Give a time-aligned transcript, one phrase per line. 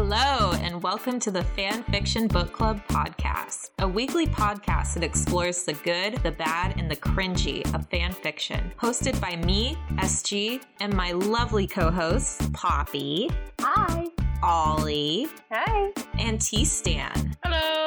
[0.00, 5.64] Hello, and welcome to the Fan Fiction Book Club podcast, a weekly podcast that explores
[5.64, 8.72] the good, the bad, and the cringy of fan fiction.
[8.80, 13.28] Hosted by me, SG, and my lovely co hosts, Poppy,
[13.60, 14.06] Hi.
[14.40, 15.92] Ollie, Hi.
[16.16, 17.36] and T Stan.
[17.42, 17.77] Hello.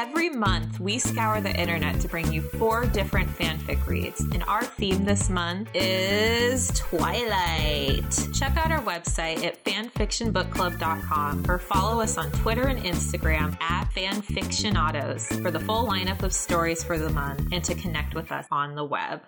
[0.00, 4.64] Every month, we scour the internet to bring you four different fanfic reads, and our
[4.64, 8.10] theme this month is Twilight.
[8.32, 15.38] Check out our website at fanfictionbookclub.com or follow us on Twitter and Instagram at fanfictionados
[15.42, 18.76] for the full lineup of stories for the month and to connect with us on
[18.76, 19.20] the web.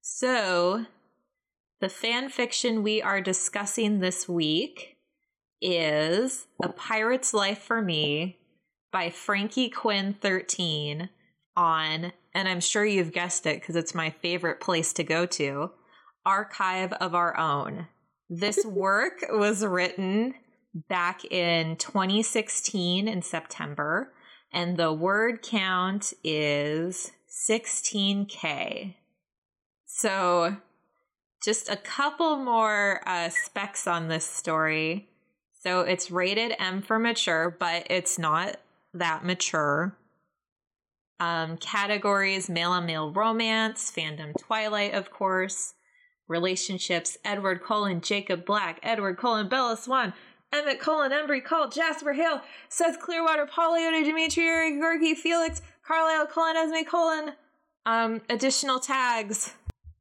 [0.00, 0.86] So,
[1.82, 4.96] the fanfiction we are discussing this week
[5.60, 8.38] is A Pirate's Life for Me
[8.94, 11.08] by Frankie Quinn 13
[11.56, 15.72] on, and I'm sure you've guessed it because it's my favorite place to go to,
[16.24, 17.88] Archive of Our Own.
[18.30, 20.34] This work was written
[20.88, 24.12] back in 2016 in September,
[24.52, 27.10] and the word count is
[27.48, 28.94] 16K.
[29.86, 30.58] So,
[31.42, 35.08] just a couple more uh, specs on this story.
[35.64, 38.58] So, it's rated M for mature, but it's not
[38.94, 39.96] that mature.
[41.20, 45.74] Um, categories male on male romance, fandom Twilight, of course,
[46.28, 50.12] relationships Edward Cullen, Jacob Black, Edward Cullen, Bella Swan,
[50.52, 56.84] Emmett Cullen, Embry Cole, Jasper Hale, Seth Clearwater, Polyota, Dimitri, Gorky, Felix, Carlisle Cullen, Esme
[56.88, 57.32] Cullen.
[57.86, 59.54] Um, additional tags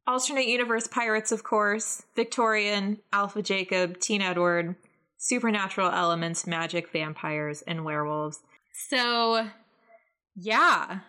[0.06, 4.76] alternate universe pirates, of course, Victorian, Alpha Jacob, Teen Edward,
[5.18, 8.40] supernatural elements, magic, vampires, and werewolves.
[8.74, 9.48] So,
[10.36, 11.00] yeah.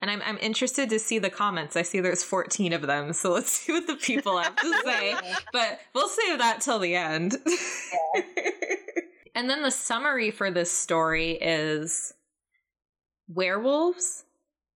[0.00, 1.76] And I'm I'm interested to see the comments.
[1.76, 5.14] I see there's 14 of them, so let's see what the people have to say.
[5.52, 7.36] but we'll save that till the end.
[9.34, 12.12] and then the summary for this story is
[13.28, 14.24] werewolves,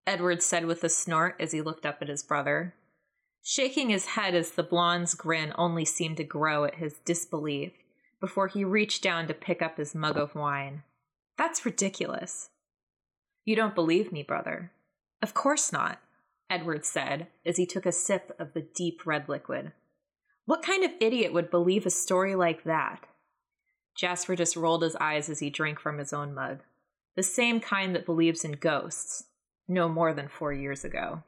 [0.05, 2.75] Edward said with a snort as he looked up at his brother,
[3.41, 7.71] shaking his head as the blonde's grin only seemed to grow at his disbelief
[8.19, 10.83] before he reached down to pick up his mug of wine.
[11.37, 12.49] That's ridiculous.
[13.45, 14.71] You don't believe me, brother.
[15.21, 15.99] Of course not,
[16.49, 19.71] Edward said as he took a sip of the deep red liquid.
[20.45, 23.05] What kind of idiot would believe a story like that?
[23.95, 26.59] Jasper just rolled his eyes as he drank from his own mug.
[27.15, 29.25] The same kind that believes in ghosts,
[29.67, 31.23] no more than four years ago.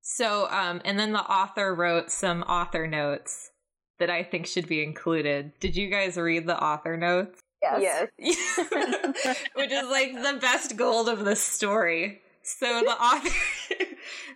[0.00, 3.50] So, um, and then the author wrote some author notes
[3.98, 5.52] that I think should be included.
[5.60, 7.42] Did you guys read the author notes?
[7.62, 8.08] Yes.
[9.54, 12.22] Which is like the best gold of the story.
[12.42, 13.34] So the author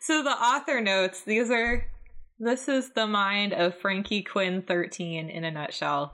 [0.00, 1.86] So the author notes, these are
[2.38, 6.12] this is the mind of Frankie Quinn 13 in a nutshell.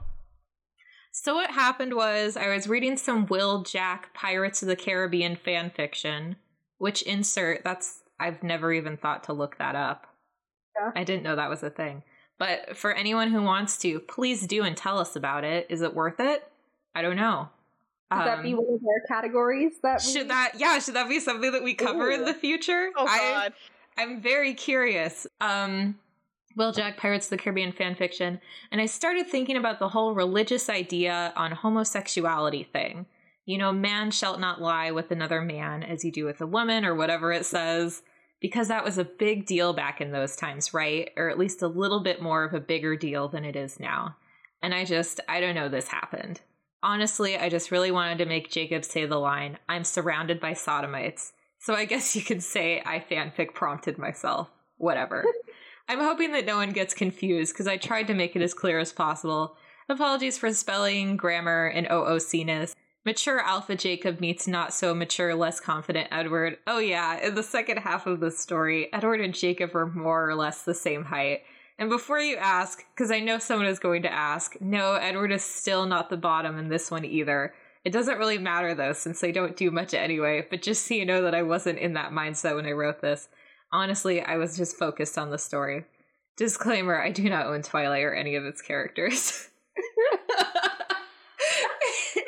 [1.11, 5.71] So what happened was I was reading some Will Jack Pirates of the Caribbean fan
[5.75, 6.37] fiction,
[6.77, 10.07] which insert that's I've never even thought to look that up.
[10.79, 10.91] Yeah.
[10.95, 12.03] I didn't know that was a thing.
[12.37, 15.67] But for anyone who wants to, please do and tell us about it.
[15.69, 16.43] Is it worth it?
[16.95, 17.49] I don't know.
[18.11, 19.73] Should that be Um, one of our categories?
[19.83, 22.91] That we- should that yeah, should that be something that we cover in the future?
[22.97, 23.53] Oh I, God.
[23.97, 25.27] I'm very curious.
[25.39, 25.97] Um
[26.57, 28.41] Will Jack Pirates of the Caribbean fan fiction,
[28.73, 33.05] and I started thinking about the whole religious idea on homosexuality thing.
[33.45, 36.83] You know, man shalt not lie with another man as you do with a woman,
[36.83, 38.03] or whatever it says,
[38.41, 41.09] because that was a big deal back in those times, right?
[41.15, 44.17] Or at least a little bit more of a bigger deal than it is now.
[44.61, 46.41] And I just, I don't know, this happened.
[46.83, 51.33] Honestly, I just really wanted to make Jacob say the line, I'm surrounded by sodomites.
[51.59, 54.49] So I guess you could say I fanfic prompted myself.
[54.77, 55.23] Whatever.
[55.87, 58.79] I'm hoping that no one gets confused because I tried to make it as clear
[58.79, 59.57] as possible.
[59.89, 62.73] Apologies for spelling, grammar, and OOCness.
[63.05, 66.57] Mature Alpha Jacob meets not so mature, less confident Edward.
[66.65, 70.35] Oh, yeah, in the second half of the story, Edward and Jacob are more or
[70.35, 71.41] less the same height.
[71.81, 75.43] And before you ask, because I know someone is going to ask, no, Edward is
[75.43, 77.55] still not the bottom in this one either.
[77.83, 81.07] It doesn't really matter though, since they don't do much anyway, but just so you
[81.07, 83.29] know that I wasn't in that mindset when I wrote this.
[83.73, 85.85] Honestly, I was just focused on the story.
[86.37, 89.49] Disclaimer I do not own Twilight or any of its characters.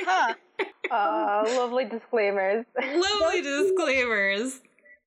[0.02, 0.34] Huh.
[0.92, 2.66] uh, lovely disclaimers.
[2.76, 4.62] Lovely disclaimers.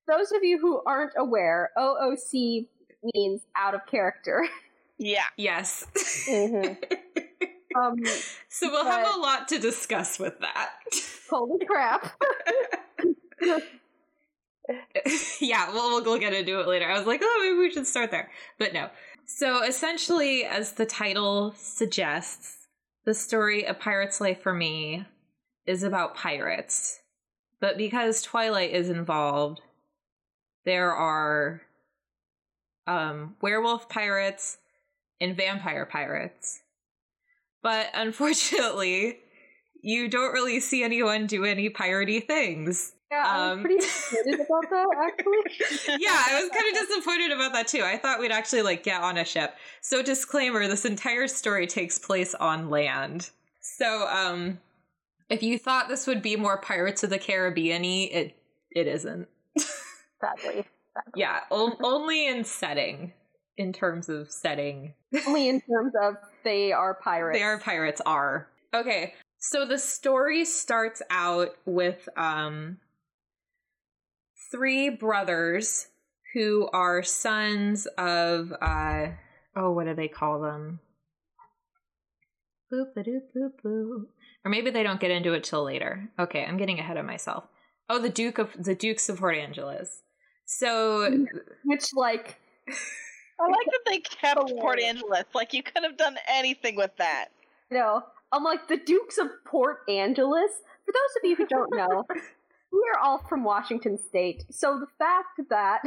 [0.07, 2.67] Those of you who aren't aware, OOC
[3.03, 4.47] means out of character.
[4.99, 5.25] Yeah.
[5.37, 5.85] Yes.
[6.27, 6.75] Mhm.
[7.79, 8.03] um,
[8.49, 10.71] so we'll have a lot to discuss with that.
[11.29, 12.19] holy crap.
[15.39, 16.89] yeah, well, we'll, we'll get into it later.
[16.89, 18.31] I was like, oh, maybe we should start there.
[18.57, 18.89] But no.
[19.27, 22.57] So essentially, as the title suggests,
[23.05, 25.05] the story A Pirate's Life for me
[25.67, 27.01] is about pirates.
[27.59, 29.61] But because Twilight is involved,
[30.65, 31.61] there are
[32.87, 34.57] um, werewolf pirates
[35.21, 36.61] and vampire pirates.
[37.63, 39.19] But unfortunately,
[39.81, 42.93] you don't really see anyone do any piratey things.
[43.11, 45.97] Yeah, I was Um, pretty disappointed about that, actually.
[46.03, 47.81] yeah, I was kind of disappointed about that too.
[47.83, 49.55] I thought we'd actually like get on a ship.
[49.81, 53.29] So disclaimer, this entire story takes place on land.
[53.61, 54.59] So um
[55.29, 58.35] if you thought this would be more Pirates of the Caribbean-y, it
[58.71, 59.27] it isn't.
[60.21, 60.65] Sadly.
[61.15, 63.13] Yeah, o- only in setting
[63.57, 64.93] in terms of setting.
[65.27, 67.37] Only in terms of they are pirates.
[67.37, 68.47] They are pirates are.
[68.73, 69.13] Okay.
[69.39, 72.77] So the story starts out with um
[74.51, 75.87] three brothers
[76.33, 79.07] who are sons of uh
[79.55, 80.79] oh what do they call them?
[82.71, 84.03] Boop doop boop boop.
[84.45, 86.09] Or maybe they don't get into it till later.
[86.19, 87.45] Okay, I'm getting ahead of myself.
[87.89, 90.01] Oh, the Duke of the Dukes of Port Angeles.
[90.47, 91.27] So
[91.65, 95.25] Which, like, I like that they kept Port Angeles.
[95.35, 97.27] Like you could have done anything with that.
[97.69, 100.51] you know, I'm like the Dukes of Port Angeles.
[100.85, 102.03] For those of you who don't know,
[102.71, 104.45] we're all from Washington State.
[104.49, 105.81] So the fact that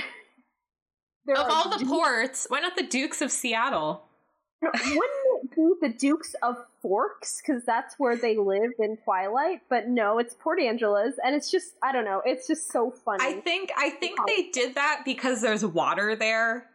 [1.25, 4.05] there of are all the Dukes- ports, why not the Dukes of Seattle?
[4.63, 5.30] wouldn't it
[5.81, 7.41] be the Dukes of Forks?
[7.41, 9.61] Because that's where they live in Twilight.
[9.69, 12.23] But no, it's Port Angeles, and it's just I don't know.
[12.25, 13.25] It's just so funny.
[13.25, 16.67] I think I think they did that because there's water there.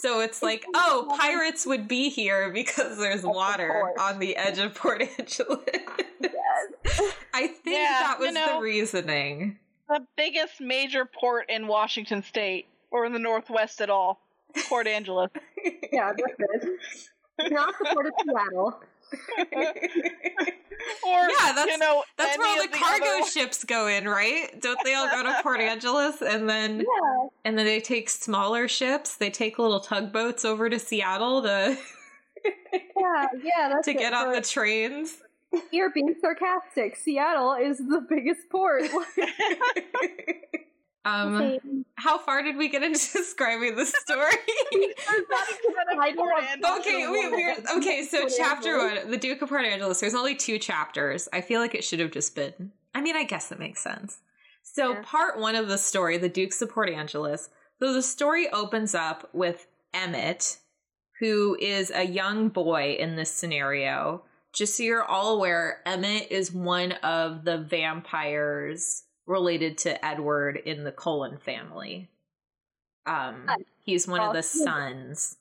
[0.00, 4.74] So it's like, oh, pirates would be here because there's water on the edge of
[4.74, 5.60] Port Angeles.
[6.20, 7.12] Yes.
[7.34, 9.58] I think Yeah, that you was know- the reasoning.
[9.88, 14.18] The biggest major port in Washington State, or in the Northwest at all,
[14.68, 15.30] Port Angeles.
[15.92, 16.80] yeah, that's it.
[17.38, 18.80] Not the Port of Seattle.
[21.06, 24.08] or Yeah, that's- you know That's where all of the cargo other- ships go in,
[24.08, 24.60] right?
[24.60, 27.28] Don't they all go to Port Angeles and then Yeah.
[27.44, 29.16] and then they take smaller ships?
[29.16, 31.76] They take little tugboats over to Seattle to
[32.72, 33.98] Yeah, yeah, that's to it.
[33.98, 35.22] get on the trains.
[35.70, 36.96] You're being sarcastic.
[36.96, 38.82] Seattle is the biggest port.
[41.06, 41.60] Um Okay,
[41.94, 44.32] how far did we get into describing the story?
[45.98, 46.48] I don't Port know.
[46.48, 46.80] Angeles.
[46.80, 48.02] okay, we, we're okay.
[48.04, 50.00] So chapter one, the Duke of Port Angeles.
[50.00, 51.28] There's only two chapters.
[51.32, 52.72] I feel like it should have just been.
[52.94, 54.18] I mean, I guess it makes sense.
[54.62, 55.02] So Yeah.
[55.04, 57.48] part one of the story, the Dukes of Port Angeles.
[57.78, 60.58] So the story opens up with Emmett,
[61.20, 64.24] who is a young boy in this scenario.
[64.52, 70.84] Just so you're all aware, Emmett is one of the vampires related to Edward in
[70.84, 72.08] the Cullen family.
[73.06, 73.46] Um,
[73.84, 74.64] he's one of the yeah.
[74.64, 75.36] sons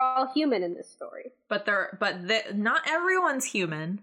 [0.00, 1.32] We're all human in this story.
[1.48, 4.00] but they're but the, not everyone's human.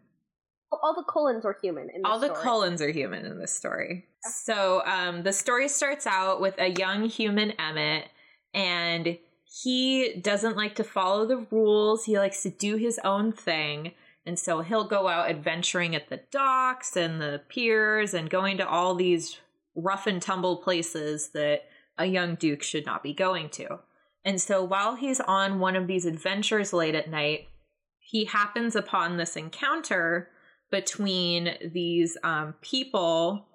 [0.71, 2.41] All the Cullens are human in this All the story.
[2.43, 4.05] Cullens are human in this story.
[4.21, 8.09] So um, the story starts out with a young human Emmett,
[8.53, 12.05] and he doesn't like to follow the rules.
[12.05, 13.93] He likes to do his own thing.
[14.25, 18.67] And so he'll go out adventuring at the docks and the piers and going to
[18.67, 19.37] all these
[19.75, 21.63] rough and tumble places that
[21.97, 23.79] a young duke should not be going to.
[24.23, 27.47] And so while he's on one of these adventures late at night,
[27.99, 30.29] he happens upon this encounter
[30.71, 33.45] between these um, people,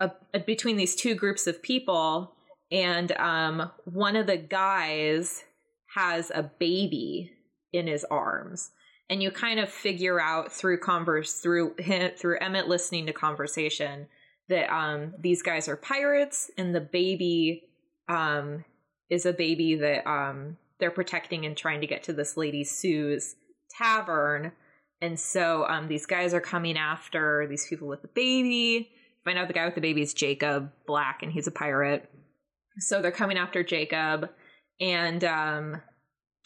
[0.00, 0.08] uh,
[0.46, 2.34] between these two groups of people,
[2.70, 5.44] and um, one of the guys
[5.94, 7.32] has a baby
[7.72, 8.70] in his arms,
[9.12, 14.06] and you kind of figure out through converse through him, through Emmett listening to conversation
[14.48, 17.64] that um, these guys are pirates, and the baby
[18.08, 18.64] um,
[19.10, 23.34] is a baby that um, they're protecting and trying to get to this lady Sue's
[23.76, 24.52] tavern.
[25.02, 28.88] And so um, these guys are coming after these people with the baby.
[29.26, 32.10] Find out the guy with the baby is Jacob Black, and he's a pirate.
[32.78, 34.30] So they're coming after Jacob,
[34.80, 35.82] and um,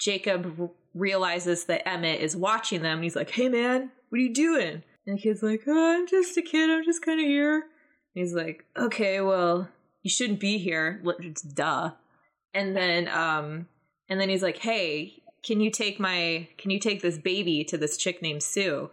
[0.00, 3.02] Jacob realizes that Emmett is watching them.
[3.02, 6.36] He's like, "Hey, man, what are you doing?" And the kid's like, oh, "I'm just
[6.36, 6.70] a kid.
[6.70, 9.68] I'm just kind of here." And he's like, "Okay, well,
[10.02, 11.00] you shouldn't be here.
[11.20, 11.92] It's duh."
[12.54, 13.68] And then, um,
[14.08, 17.78] and then he's like, "Hey, can you take my can you take this baby to
[17.78, 18.90] this chick named Sue?"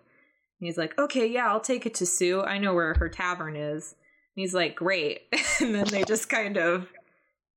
[0.60, 2.42] And he's like, "Okay, yeah, I'll take it to Sue.
[2.42, 3.96] I know where her tavern is."
[4.36, 5.22] And he's like, "Great."
[5.62, 6.88] and then they just kind of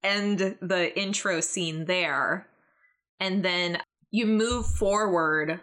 [0.04, 2.46] end the intro scene there.
[3.18, 3.78] And then
[4.10, 5.60] you move forward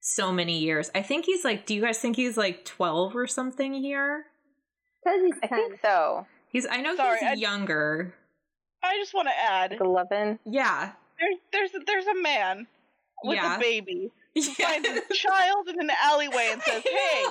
[0.00, 0.90] so many years.
[0.94, 4.24] I think he's like, do you guys think he's like 12 or something here?
[5.06, 6.26] Says he's I think so.
[6.50, 8.14] He's I know Sorry, he's I- younger.
[8.82, 10.38] I just want to add, Like 11.
[10.46, 10.92] Yeah.
[11.18, 12.66] there's there's there's a man
[13.24, 13.56] with Yeah.
[13.56, 14.10] a baby.
[14.34, 14.44] Yeah.
[14.68, 17.24] Finds a child in an alleyway and says, "Hey,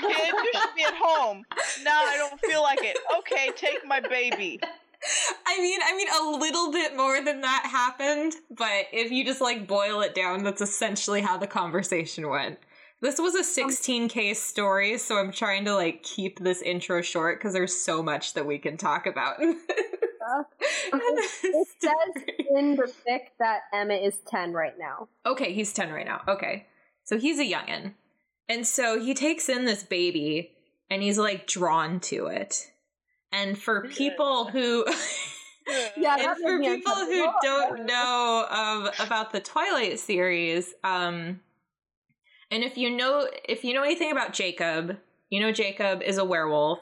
[0.00, 1.44] kid, you should be at home."
[1.84, 2.98] Nah, I don't feel like it.
[3.18, 4.58] Okay, take my baby.
[5.46, 9.40] I mean, I mean, a little bit more than that happened, but if you just
[9.40, 12.58] like boil it down, that's essentially how the conversation went.
[13.00, 17.02] This was a um, 16 case story, so I'm trying to like keep this intro
[17.02, 19.36] short because there's so much that we can talk about.
[20.22, 20.44] Uh,
[20.92, 25.08] it says in the fic that Emma is 10 right now.
[25.26, 26.20] okay, he's 10 right now.
[26.28, 26.66] Okay.
[27.02, 27.94] So he's a youngin'.
[28.48, 30.52] And so he takes in this baby
[30.88, 32.70] and he's like drawn to it.
[33.32, 34.84] And for people who
[35.96, 37.34] Yeah, and for people who uncomfortable.
[37.42, 41.40] don't know um, about the Twilight series, um,
[42.50, 44.98] and if you know if you know anything about Jacob,
[45.30, 46.80] you know Jacob is a werewolf,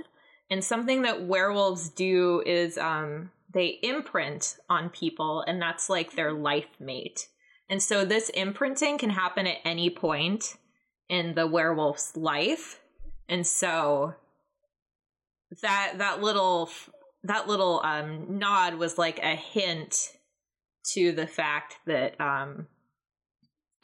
[0.50, 6.32] and something that werewolves do is um, they imprint on people, and that's like their
[6.32, 7.28] life mate.
[7.68, 10.56] And so this imprinting can happen at any point
[11.08, 12.80] in the werewolf's life,
[13.28, 14.14] and so
[15.62, 16.70] that that little
[17.24, 20.12] that little um, nod was like a hint
[20.92, 22.66] to the fact that um,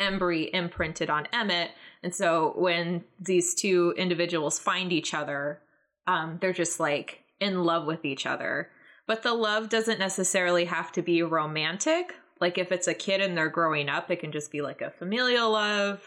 [0.01, 1.71] Embry imprinted on Emmett,
[2.03, 5.61] and so when these two individuals find each other,
[6.07, 8.71] um, they're just like in love with each other.
[9.07, 12.15] But the love doesn't necessarily have to be romantic.
[12.41, 14.91] Like if it's a kid and they're growing up, it can just be like a
[14.91, 16.03] familial love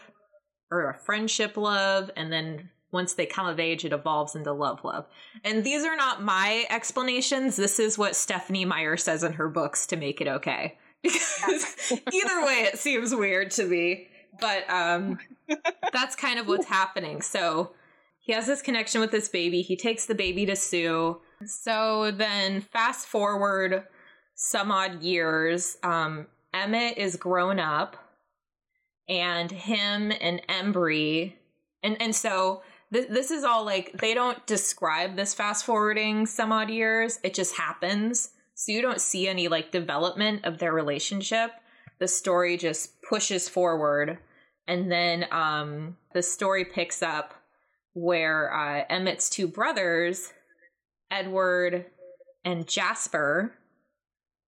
[0.70, 4.82] or a friendship love, and then once they come of age, it evolves into love
[4.84, 5.06] love.
[5.44, 7.56] And these are not my explanations.
[7.56, 10.78] This is what Stephanie Meyer says in her books to make it okay.
[11.02, 14.08] Because either way, it seems weird to me.
[14.38, 15.18] But um,
[15.92, 17.22] that's kind of what's happening.
[17.22, 17.72] So
[18.20, 19.62] he has this connection with this baby.
[19.62, 21.20] He takes the baby to Sue.
[21.46, 23.84] So then, fast forward
[24.34, 27.96] some odd years, um, Emmett is grown up,
[29.08, 31.34] and him and Embry,
[31.82, 36.52] and and so th- this is all like they don't describe this fast forwarding some
[36.52, 37.18] odd years.
[37.22, 38.30] It just happens.
[38.54, 41.52] So you don't see any like development of their relationship.
[41.98, 44.18] The story just pushes forward,
[44.66, 47.34] and then um, the story picks up
[47.92, 50.32] where uh, Emmett's two brothers,
[51.10, 51.86] Edward
[52.44, 53.52] and Jasper,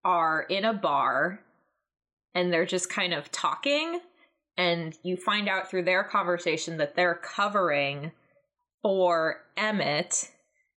[0.05, 1.41] are in a bar
[2.35, 4.01] and they're just kind of talking.
[4.57, 8.13] And you find out through their conversation that they're covering
[8.83, 10.31] for Emmett.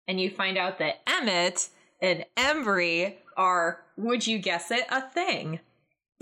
[0.07, 1.69] And you find out that Emmett
[2.01, 5.59] and Embry are, would you guess it, a thing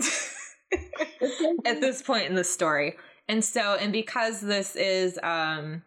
[1.64, 2.96] at this point in the story.
[3.28, 5.82] And so, and because this is um,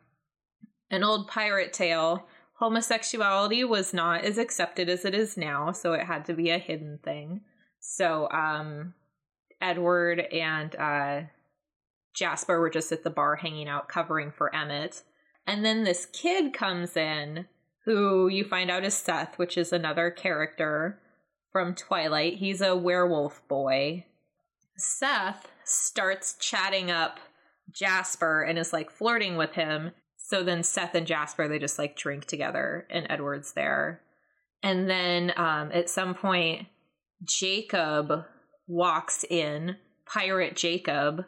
[0.90, 2.28] an old pirate tale,
[2.60, 5.72] homosexuality was not as accepted as it is now.
[5.72, 7.42] So it had to be a hidden thing.
[7.80, 8.94] So, um,
[9.62, 11.22] Edward and uh,
[12.16, 15.04] Jasper were just at the bar hanging out, covering for Emmett.
[15.48, 17.48] And then this kid comes in
[17.86, 21.00] who you find out is Seth, which is another character
[21.54, 22.36] from Twilight.
[22.36, 24.06] He's a werewolf boy.
[24.76, 27.20] Seth starts chatting up
[27.72, 29.92] Jasper and is like flirting with him.
[30.18, 34.02] So then Seth and Jasper, they just like drink together, and Edward's there.
[34.62, 36.68] And then um, at some point,
[37.24, 38.26] Jacob
[38.68, 41.24] walks in, Pirate Jacob.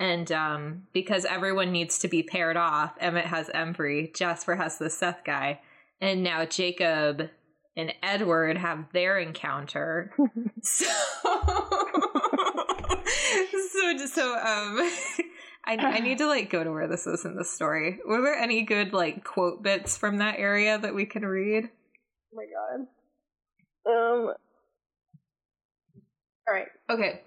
[0.00, 4.90] And um, because everyone needs to be paired off, Emmett has Embry, Jasper has the
[4.90, 5.60] Seth guy.
[6.00, 7.30] And now Jacob
[7.76, 10.12] and Edward have their encounter.
[10.62, 10.84] so,
[13.72, 14.90] so, so, um,
[15.68, 17.98] I, I need to like go to where this is in the story.
[18.06, 21.68] Were there any good like quote bits from that area that we can read?
[22.32, 22.86] Oh my god.
[23.90, 24.34] Um.
[26.48, 26.68] All right.
[26.88, 27.20] Okay.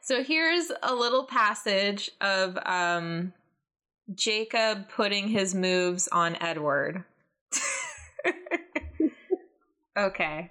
[0.00, 3.32] So here's a little passage of um
[4.14, 7.04] Jacob putting his moves on Edward.
[9.96, 10.50] okay.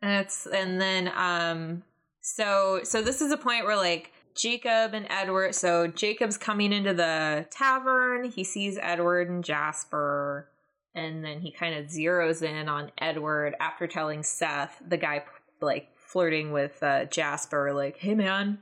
[0.00, 1.82] And it's and then um
[2.20, 6.94] so so this is a point where like Jacob and Edward so Jacob's coming into
[6.94, 10.48] the tavern, he sees Edward and Jasper
[10.94, 15.24] and then he kind of zeroes in on Edward after telling Seth, the guy
[15.60, 18.58] like flirting with uh, Jasper, like, "Hey man,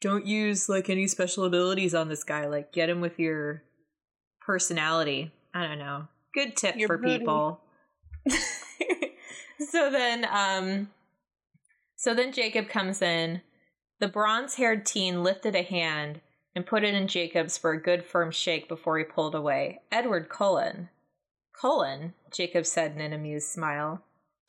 [0.00, 2.46] don't use like any special abilities on this guy.
[2.46, 3.62] Like, get him with your
[4.44, 5.32] personality.
[5.54, 6.08] I don't know.
[6.34, 7.18] Good tip Your for booty.
[7.18, 7.60] people."
[9.70, 10.90] so then, um,
[11.96, 13.42] so then Jacob comes in.
[14.00, 16.20] The bronze-haired teen lifted a hand
[16.54, 19.80] and put it in Jacob's for a good firm shake before he pulled away.
[19.90, 20.88] Edward Cullen.
[21.58, 24.02] Cullen, Jacob said in an amused smile.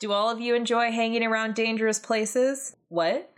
[0.03, 2.75] Do all of you enjoy hanging around dangerous places?
[2.89, 3.31] What?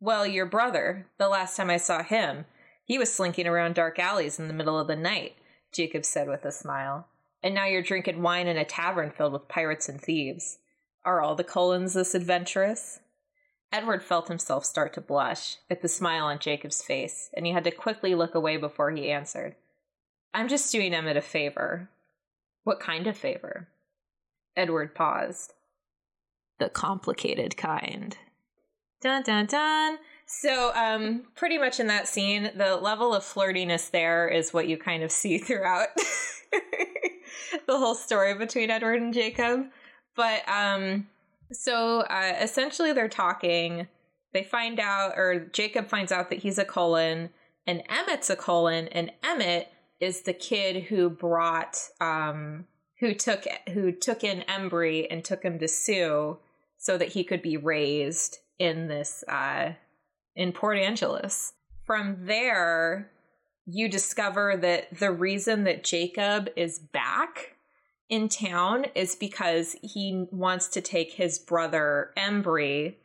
[0.00, 2.46] Well, your brother, the last time I saw him,
[2.82, 5.36] he was slinking around dark alleys in the middle of the night,
[5.72, 7.06] Jacob said with a smile.
[7.44, 10.58] And now you're drinking wine in a tavern filled with pirates and thieves.
[11.04, 12.98] Are all the Cullens this adventurous?
[13.70, 17.62] Edward felt himself start to blush at the smile on Jacob's face, and he had
[17.62, 19.54] to quickly look away before he answered.
[20.34, 21.88] I'm just doing Emmett a favor.
[22.64, 23.68] What kind of favor?
[24.56, 25.52] Edward paused.
[26.58, 28.16] The complicated kind.
[29.00, 29.98] Dun dun dun.
[30.26, 34.78] So, um, pretty much in that scene, the level of flirtiness there is what you
[34.78, 35.88] kind of see throughout
[37.66, 39.66] the whole story between Edward and Jacob.
[40.16, 41.08] But, um,
[41.52, 43.88] so uh, essentially they're talking.
[44.32, 47.30] They find out, or Jacob finds out that he's a Cullen,
[47.66, 49.68] and Emmett's a Cullen, and Emmett
[50.00, 52.66] is the kid who brought, um,
[53.00, 56.38] who took, who took in Embry and took him to Sue
[56.78, 59.72] so that he could be raised in this, uh,
[60.36, 61.52] in Port Angeles.
[61.84, 63.10] From there,
[63.66, 67.56] you discover that the reason that Jacob is back
[68.08, 72.96] in town is because he wants to take his brother Embry,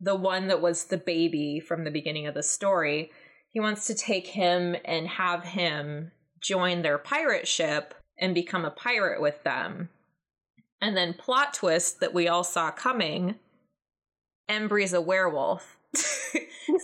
[0.00, 3.10] the one that was the baby from the beginning of the story.
[3.50, 8.70] He wants to take him and have him join their pirate ship and become a
[8.70, 9.90] pirate with them.
[10.80, 13.36] And then plot twist that we all saw coming,
[14.48, 15.76] Embry's a werewolf.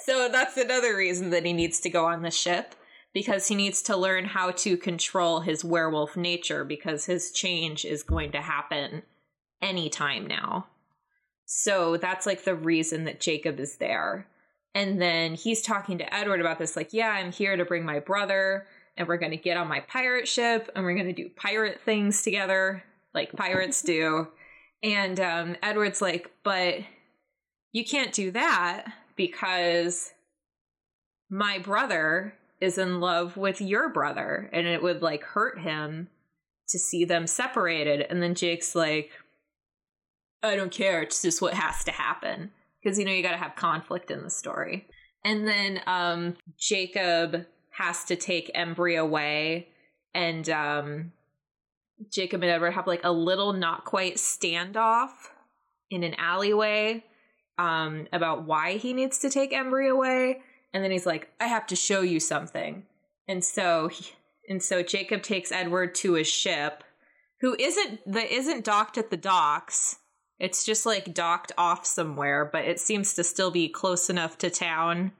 [0.04, 2.74] so that's another reason that he needs to go on the ship
[3.12, 8.02] because he needs to learn how to control his werewolf nature because his change is
[8.02, 9.02] going to happen
[9.60, 10.66] anytime now.
[11.46, 14.26] So that's like the reason that Jacob is there.
[14.74, 17.98] And then he's talking to Edward about this, like, yeah, I'm here to bring my
[17.98, 18.66] brother,
[19.00, 21.80] and we're going to get on my pirate ship, and we're going to do pirate
[21.86, 24.28] things together, like pirates do.
[24.82, 26.80] And um, Edward's like, but
[27.72, 28.84] you can't do that
[29.16, 30.12] because
[31.30, 36.08] my brother is in love with your brother and it would like hurt him
[36.68, 39.12] to see them separated and then Jake's like
[40.42, 42.50] I don't care it's just what has to happen
[42.82, 44.88] because you know you got to have conflict in the story.
[45.24, 47.46] And then um Jacob
[47.80, 49.68] has to take Embry away
[50.14, 51.12] and um
[52.12, 55.10] Jacob and Edward have like a little not quite standoff
[55.90, 57.04] in an alleyway
[57.58, 61.66] um about why he needs to take Embry away and then he's like, I have
[61.68, 62.84] to show you something.
[63.28, 64.12] And so he,
[64.48, 66.84] and so Jacob takes Edward to his ship,
[67.40, 69.96] who isn't that isn't docked at the docks.
[70.38, 74.50] It's just like docked off somewhere, but it seems to still be close enough to
[74.50, 75.12] town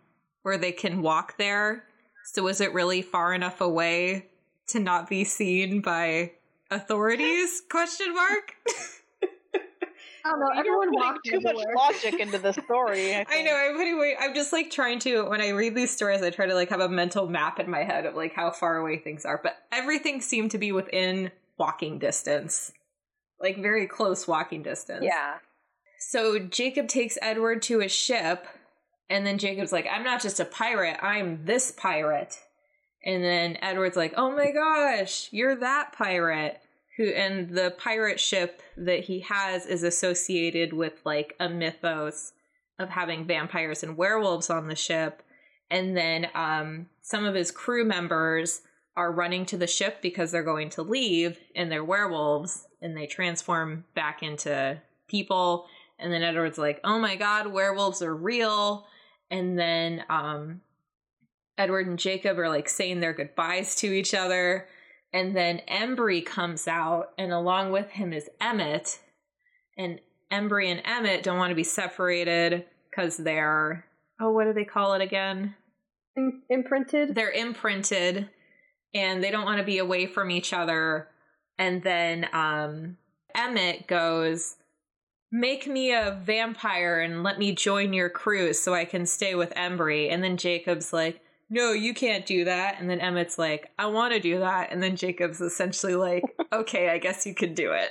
[0.43, 1.85] where they can walk there.
[2.33, 4.27] So was it really far enough away
[4.69, 6.31] to not be seen by
[6.71, 7.61] authorities?
[7.69, 8.53] Question mark.
[10.25, 10.51] I don't know.
[10.55, 13.17] Everyone You're walked too much logic into the story.
[13.17, 13.57] I, I know.
[13.57, 14.15] I'm putting way.
[14.21, 15.25] I'm just like trying to.
[15.25, 17.83] When I read these stories, I try to like have a mental map in my
[17.83, 19.41] head of like how far away things are.
[19.43, 22.71] But everything seemed to be within walking distance,
[23.41, 25.05] like very close walking distance.
[25.05, 25.39] Yeah.
[25.99, 28.47] So Jacob takes Edward to his ship,
[29.11, 30.99] and then Jacob's like, "I'm not just a pirate.
[31.03, 32.39] I'm this pirate."
[33.05, 36.61] And then Edward's like, "Oh my gosh, you're that pirate."
[36.97, 42.33] Who and the pirate ship that he has is associated with like a mythos
[42.79, 45.23] of having vampires and werewolves on the ship.
[45.71, 48.63] And then um, some of his crew members
[48.97, 53.07] are running to the ship because they're going to leave and they're werewolves and they
[53.07, 55.67] transform back into people.
[55.99, 58.87] And then Edward's like, oh my god, werewolves are real.
[59.31, 60.61] And then um,
[61.57, 64.67] Edward and Jacob are like saying their goodbyes to each other.
[65.13, 69.01] And then Embry comes out, and along with him is Emmett.
[69.77, 70.01] And
[70.33, 73.85] Embry and Emmett don't want to be separated because they're,
[74.21, 75.55] oh, what do they call it again?
[76.17, 77.15] Im- imprinted.
[77.15, 78.29] They're imprinted
[78.95, 81.09] and they don't want to be away from each other.
[81.59, 82.97] And then um,
[83.35, 84.57] Emmett goes,
[85.33, 89.55] Make me a vampire and let me join your crew so I can stay with
[89.55, 90.11] Embry.
[90.13, 92.81] And then Jacob's like, no, you can't do that.
[92.81, 94.73] And then Emmett's like, I want to do that.
[94.73, 97.91] And then Jacob's essentially like, okay, I guess you can do it.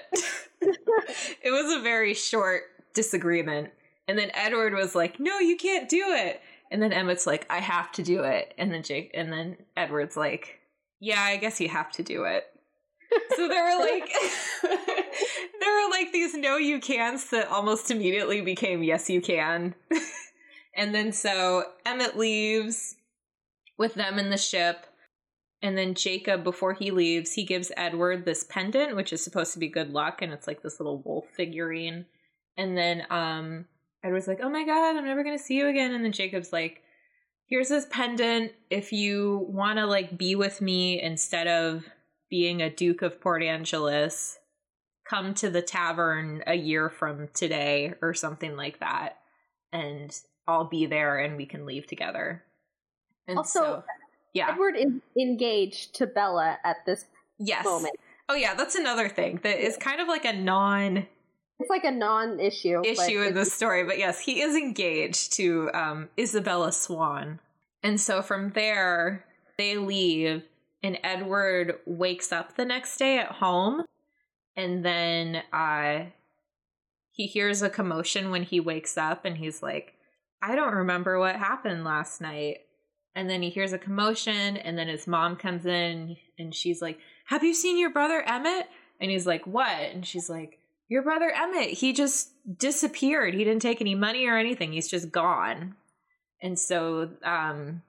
[0.62, 3.70] it was a very short disagreement.
[4.08, 6.42] And then Edward was like, no, you can't do it.
[6.72, 8.54] And then Emmett's like, I have to do it.
[8.58, 10.60] And then Jake, and then Edward's like,
[11.00, 12.46] yeah, I guess you have to do it.
[13.36, 14.10] so there were like,
[15.60, 19.76] there were like these no you cans that almost immediately became yes you can.
[20.76, 22.96] and then so Emmett leaves
[23.78, 24.86] with them in the ship.
[25.62, 29.60] And then Jacob, before he leaves, he gives Edward this pendant, which is supposed to
[29.60, 32.06] be good luck, and it's like this little wolf figurine.
[32.56, 33.66] And then um,
[34.04, 36.82] Edward's like, "Oh my god, I'm never gonna see you again," and then Jacob's like,
[37.48, 38.54] "Here's this pendant.
[38.70, 41.86] If you want to like be with me instead of
[42.30, 44.38] being a Duke of Port Angeles,
[45.10, 49.18] come to the tavern a year from today or something like that,
[49.72, 50.18] and
[50.48, 52.44] I'll be there and we can leave together."
[53.28, 53.84] And Also, so,
[54.34, 57.06] yeah, Edward is engaged to Bella at this
[57.38, 57.66] yes.
[57.66, 57.96] moment.
[58.28, 61.08] Oh yeah, that's another thing that is kind of like a non
[61.60, 62.82] It's like a non-issue.
[62.86, 67.40] issue in the story, but yes, he is engaged to um, Isabella Swan.
[67.84, 69.26] And so from there,
[69.58, 70.44] they leave,
[70.84, 73.84] and Edward wakes up the next day at home,
[74.60, 76.04] and then uh,
[77.12, 79.94] he hears a commotion when he wakes up, and he's like,
[80.42, 82.58] I don't remember what happened last night.
[83.16, 87.00] And then he hears a commotion, and then his mom comes in, and she's like,
[87.26, 88.68] Have you seen your brother Emmett?
[89.00, 89.72] And he's like, What?
[89.72, 93.34] And she's like, Your brother Emmett, he just disappeared.
[93.34, 94.74] He didn't take any money or anything.
[94.74, 95.76] He's just gone.
[96.42, 97.82] And so, um,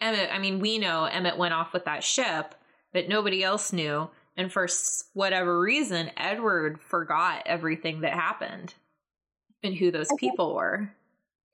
[0.00, 2.56] Emmett, I mean, we know Emmett went off with that ship,
[2.92, 4.10] but nobody else knew.
[4.36, 4.68] And for
[5.14, 8.74] whatever reason, Edward forgot everything that happened
[9.62, 10.92] and who those think- people were.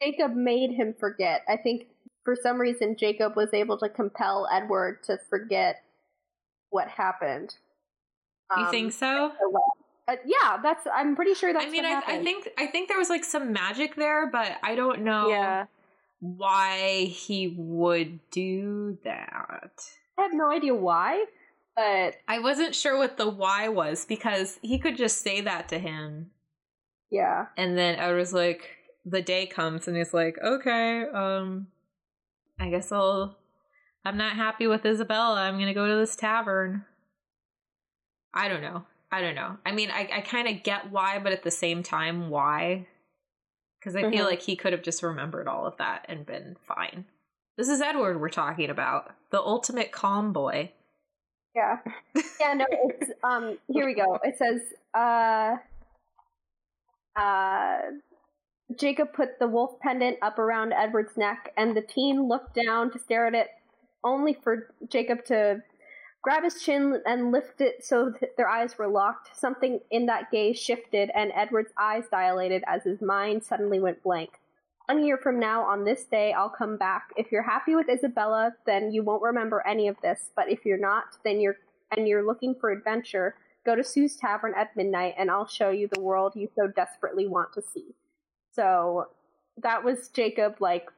[0.03, 1.43] Jacob made him forget.
[1.49, 1.87] I think
[2.25, 5.83] for some reason Jacob was able to compel Edward to forget
[6.71, 7.55] what happened.
[8.57, 9.33] You Um, think so?
[10.09, 10.85] uh, yeah, that's.
[10.93, 11.65] I'm pretty sure that's.
[11.65, 14.75] I mean, I, I think I think there was like some magic there, but I
[14.75, 15.67] don't know Yeah,
[16.19, 19.87] why he would do that.
[20.19, 21.25] I have no idea why,
[21.77, 25.79] but I wasn't sure what the why was because he could just say that to
[25.79, 26.31] him,
[27.11, 28.71] yeah, and then I was like,
[29.05, 31.69] the day comes, and he's like, okay, um,
[32.59, 33.37] I guess I'll.
[34.05, 35.43] I'm not happy with Isabella.
[35.43, 36.85] I'm gonna go to this tavern.
[38.35, 38.85] I don't know.
[39.13, 39.59] I don't know.
[39.65, 42.87] I mean, I, I kind of get why, but at the same time, why?
[43.79, 44.31] Because I feel Mhm.
[44.31, 47.05] like he could have just remembered all of that and been fine.
[47.57, 50.73] This is Edward we're talking about, the ultimate calm boy.
[51.55, 51.79] Yeah,
[52.41, 52.55] yeah.
[52.55, 53.59] No, it's um.
[53.69, 54.19] Here we go.
[54.23, 54.61] It says
[54.95, 55.57] uh.
[57.15, 57.79] Uh,
[58.79, 62.99] Jacob put the wolf pendant up around Edward's neck, and the teen looked down to
[62.99, 63.49] stare at it,
[64.03, 65.63] only for Jacob to
[66.23, 69.37] grab his chin and lift it so that their eyes were locked.
[69.37, 74.31] Something in that gaze shifted, and Edward's eyes dilated as his mind suddenly went blank.
[74.89, 77.11] One year from now, on this day, I'll come back.
[77.17, 80.31] If you're happy with Isabella, then you won't remember any of this.
[80.37, 81.57] But if you're not, then you're
[81.97, 83.35] and you're looking for adventure,
[83.67, 87.29] go to Sue's Tavern at midnight, and I'll show you the world you so desperately
[87.29, 87.95] want to see.
[88.55, 89.09] So
[89.63, 90.89] that was Jacob, like.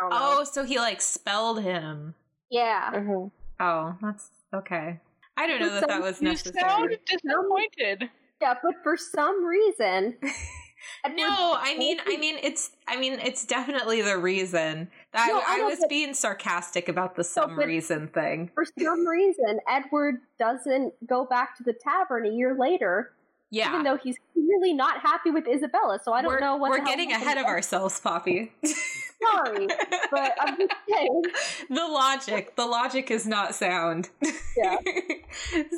[0.00, 0.08] I know.
[0.12, 2.14] Oh, so he like spelled him.
[2.50, 2.90] yeah.
[2.94, 3.30] Mhm.
[3.60, 4.98] Oh, that's okay.
[5.36, 6.68] I don't know that that was You necessary.
[6.68, 8.10] sound disappointed.
[8.40, 10.16] Yeah, but for some reason,
[11.14, 14.88] No, I mean, I mean, it's, I mean, it's definitely the reason.
[15.12, 18.50] That No, I I, was being sarcastic about the some but- reason thing.
[18.54, 23.12] for some reason, Edward doesn't go back to the tavern a year later,
[23.50, 25.98] Yeah, even though he's clearly not happy with Isabella.
[26.02, 28.52] So I don't we're, know what we're getting ahead of ourselves, Poppy.
[28.64, 29.66] Sorry,
[30.10, 31.22] but I'm just saying.
[31.70, 34.08] the logic, the logic is not sound.
[34.56, 34.76] Yeah.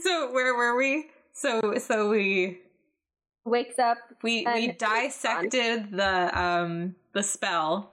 [0.02, 1.08] so where were we?
[1.32, 2.58] So, so we
[3.50, 3.98] Wakes up.
[4.22, 7.90] we we dissected the um the spell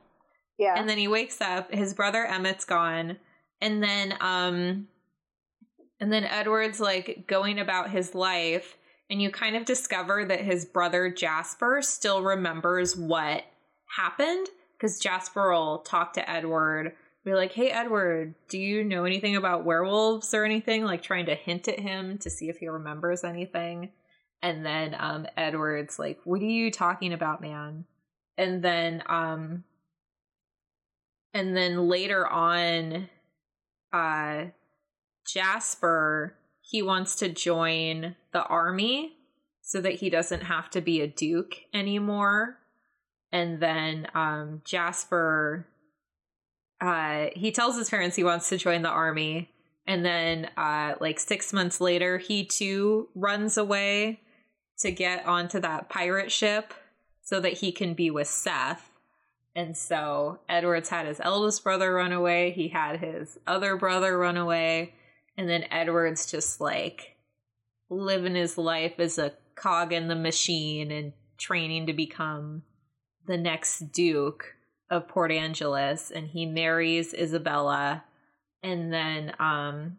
[0.59, 0.75] Yeah.
[0.77, 3.17] and then he wakes up his brother emmett's gone
[3.59, 4.87] and then um
[5.99, 8.77] and then edward's like going about his life
[9.09, 13.43] and you kind of discover that his brother jasper still remembers what
[13.95, 16.93] happened because jasper will talk to edward
[17.25, 21.35] be like hey edward do you know anything about werewolves or anything like trying to
[21.35, 23.89] hint at him to see if he remembers anything
[24.41, 27.85] and then um edward's like what are you talking about man?
[28.37, 29.63] And then um
[31.33, 33.09] and then later on
[33.93, 34.45] uh
[35.25, 39.13] jasper he wants to join the army
[39.61, 42.57] so that he doesn't have to be a duke anymore.
[43.31, 45.67] And then um jasper
[46.79, 49.49] uh he tells his parents he wants to join the army.
[49.87, 54.21] And then uh like 6 months later he too runs away
[54.79, 56.73] to get onto that pirate ship
[57.21, 58.89] so that he can be with Seth
[59.57, 64.37] and so Edward's had his eldest brother run away, he had his other brother run
[64.37, 64.93] away,
[65.35, 67.15] and then Edward's just like
[67.89, 72.61] living his life as a cog in the machine and training to become
[73.25, 74.53] the next Duke
[74.91, 76.11] of Port Angeles.
[76.11, 78.03] And he marries Isabella.
[78.61, 79.97] And then um,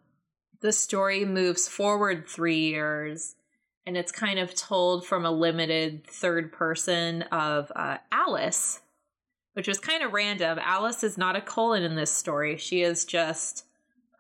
[0.60, 3.34] the story moves forward three years,
[3.88, 8.81] and it's kind of told from a limited third person of uh, Alice,
[9.55, 10.59] which was kind of random.
[10.61, 12.59] Alice is not a Cullen in this story.
[12.59, 13.64] She is just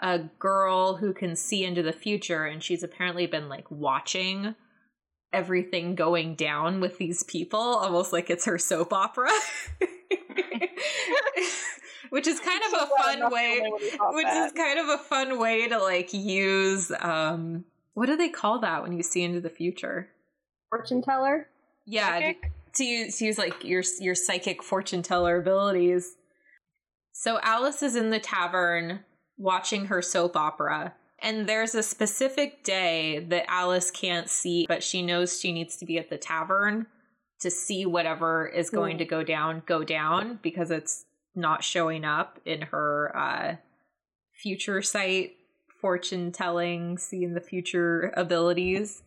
[0.00, 4.54] a girl who can see into the future, and she's apparently been like watching
[5.34, 9.28] everything going down with these people, almost like it's her soap opera.
[12.08, 13.60] which is kind of a fun way
[14.12, 17.66] which is kind of a fun way to like use um
[17.98, 20.08] what do they call that when you see into the future?
[20.70, 21.48] Fortune teller.
[21.84, 22.34] Yeah, to,
[22.76, 26.14] to, use to use like your your psychic fortune teller abilities.
[27.10, 29.00] So Alice is in the tavern
[29.36, 30.94] watching her soap opera.
[31.20, 35.84] And there's a specific day that Alice can't see, but she knows she needs to
[35.84, 36.86] be at the tavern
[37.40, 39.00] to see whatever is going mm.
[39.00, 43.56] to go down go down because it's not showing up in her uh,
[44.40, 45.32] future sight
[45.80, 49.02] fortune telling, seeing the future abilities.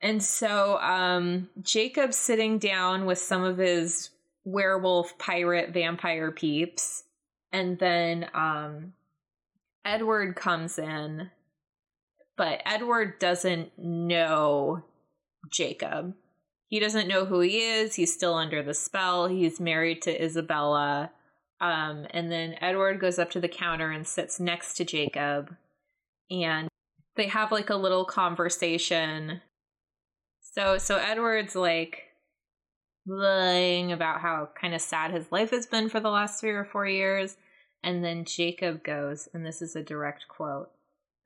[0.00, 4.10] And so um, Jacob's sitting down with some of his
[4.44, 7.04] werewolf, pirate, vampire peeps.
[7.52, 8.92] And then um,
[9.84, 11.30] Edward comes in,
[12.36, 14.84] but Edward doesn't know
[15.50, 16.14] Jacob.
[16.68, 17.94] He doesn't know who he is.
[17.94, 19.28] He's still under the spell.
[19.28, 21.12] He's married to Isabella.
[21.60, 25.56] Um, and then Edward goes up to the counter and sits next to Jacob
[26.30, 26.68] and
[27.16, 29.40] they have like a little conversation.
[30.40, 32.02] So so Edward's like
[33.06, 36.64] lying about how kind of sad his life has been for the last 3 or
[36.64, 37.36] 4 years
[37.82, 40.70] and then Jacob goes and this is a direct quote.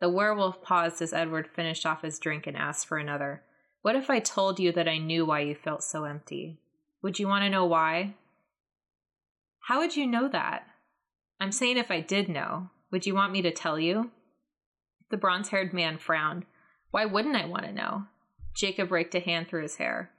[0.00, 3.42] The werewolf paused as Edward finished off his drink and asked for another.
[3.82, 6.58] What if I told you that I knew why you felt so empty?
[7.02, 8.14] Would you want to know why?
[9.60, 10.66] How would you know that?
[11.38, 12.70] I'm saying if I did know.
[12.90, 14.10] Would you want me to tell you?
[15.10, 16.46] The bronze haired man frowned.
[16.90, 18.04] Why wouldn't I want to know?
[18.54, 20.10] Jacob raked a hand through his hair.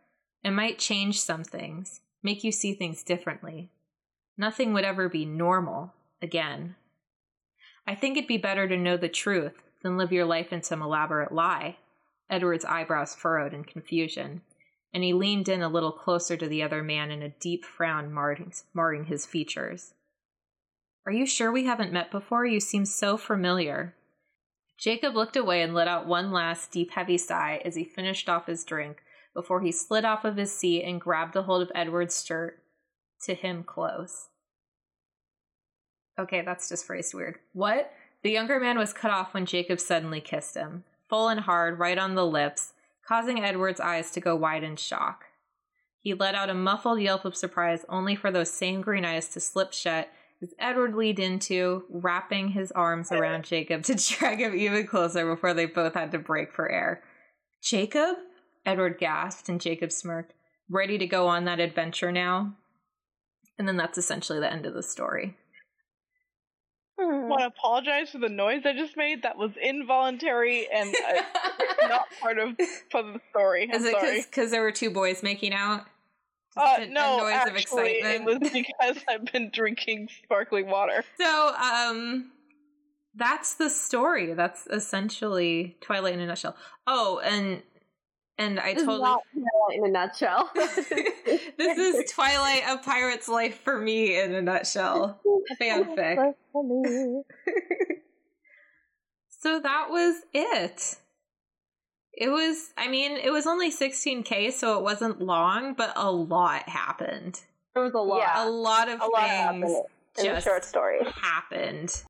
[0.43, 3.69] It might change some things, make you see things differently.
[4.37, 6.75] Nothing would ever be normal again.
[7.87, 10.81] I think it'd be better to know the truth than live your life in some
[10.81, 11.77] elaborate lie.
[12.29, 14.41] Edward's eyebrows furrowed in confusion,
[14.93, 18.11] and he leaned in a little closer to the other man in a deep frown
[18.11, 19.93] marring, his features.
[21.05, 22.45] Are you sure we haven't met before?
[22.45, 23.95] You seem so familiar.
[24.81, 28.47] Jacob looked away and let out one last deep, heavy sigh as he finished off
[28.47, 32.25] his drink before he slid off of his seat and grabbed a hold of Edward's
[32.25, 32.63] shirt
[33.23, 34.29] to him close.
[36.19, 37.37] Okay, that's just phrased weird.
[37.53, 37.93] What?
[38.23, 41.97] The younger man was cut off when Jacob suddenly kissed him, full and hard, right
[41.97, 42.73] on the lips,
[43.07, 45.25] causing Edward's eyes to go wide in shock.
[45.99, 49.39] He let out a muffled yelp of surprise, only for those same green eyes to
[49.39, 50.09] slip shut
[50.41, 55.53] as Edward leaned into, wrapping his arms around Jacob to drag him even closer before
[55.53, 57.03] they both had to break for air.
[57.61, 58.17] Jacob?
[58.65, 60.33] Edward gasped and Jacob smirked.
[60.69, 62.55] Ready to go on that adventure now?
[63.57, 65.35] And then that's essentially the end of the story.
[66.99, 69.23] I want to apologize for the noise I just made.
[69.23, 71.21] That was involuntary and uh,
[71.87, 72.57] not part of,
[72.91, 73.63] part of the story.
[73.63, 75.85] I'm Is it because there were two boys making out?
[76.55, 81.03] Uh, no, actually, it was because I've been drinking sparkling water.
[81.17, 82.31] So, um,
[83.15, 84.33] that's the story.
[84.33, 86.55] That's essentially Twilight in a nutshell.
[86.85, 87.61] Oh, and
[88.37, 89.15] and I this totally
[89.73, 90.49] in a nutshell.
[90.55, 95.21] this is Twilight: A Pirate's Life for me in a nutshell.
[95.59, 96.33] Fanfic.
[99.39, 100.97] so that was it
[102.21, 106.69] it was i mean it was only 16k so it wasn't long but a lot
[106.69, 107.41] happened.
[107.75, 108.17] It was a lot.
[108.19, 108.47] Yeah.
[108.47, 109.85] a lot of a things lot
[110.19, 110.99] in just short story.
[111.15, 112.03] happened.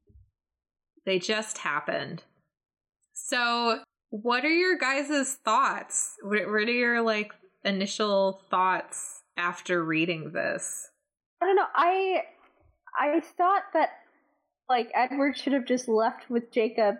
[1.06, 2.24] They just happened.
[3.13, 6.15] So what are your guys' thoughts?
[6.24, 7.32] What are your like
[7.63, 10.89] initial thoughts after reading this?
[11.41, 11.67] I don't know.
[11.74, 12.24] I
[13.00, 13.89] i thought that
[14.67, 16.95] like edward should have just left with jacob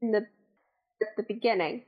[0.00, 0.26] in the
[1.02, 1.82] at the beginning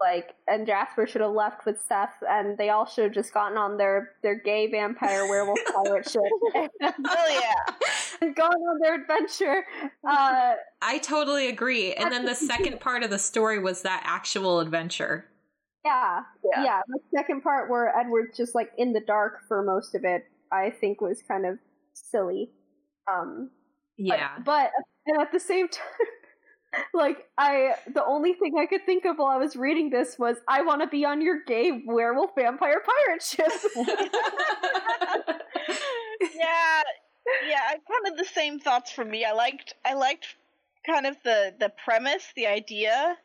[0.00, 3.56] like and Jasper should have left with Seth and they all should have just gotten
[3.56, 6.22] on their their gay vampire werewolf pirate ship.
[6.54, 7.74] oh yeah.
[8.20, 9.64] And gone on their adventure.
[10.06, 11.94] Uh, I totally agree.
[11.94, 15.26] And then the second part of the story was that actual adventure.
[15.84, 16.64] Yeah, yeah.
[16.64, 16.80] Yeah.
[16.88, 20.70] The second part where Edward's just like in the dark for most of it, I
[20.70, 21.58] think was kind of
[21.94, 22.50] silly.
[23.10, 23.50] Um
[23.96, 24.38] Yeah.
[24.44, 24.72] But,
[25.06, 25.84] but at the same time
[26.94, 30.36] like I the only thing I could think of while I was reading this was
[30.48, 33.48] I want to be on your gay werewolf vampire pirate ship.
[36.34, 36.82] yeah.
[37.48, 39.24] Yeah, kind of the same thoughts for me.
[39.24, 40.36] I liked I liked
[40.86, 43.16] kind of the the premise, the idea.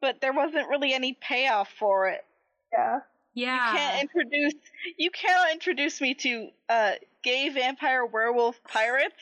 [0.00, 2.24] but there wasn't really any payoff for it.
[2.72, 3.00] Yeah.
[3.34, 3.72] Yeah.
[3.72, 4.54] You can't introduce
[4.98, 9.14] you cannot introduce me to uh gay vampire werewolf pirates.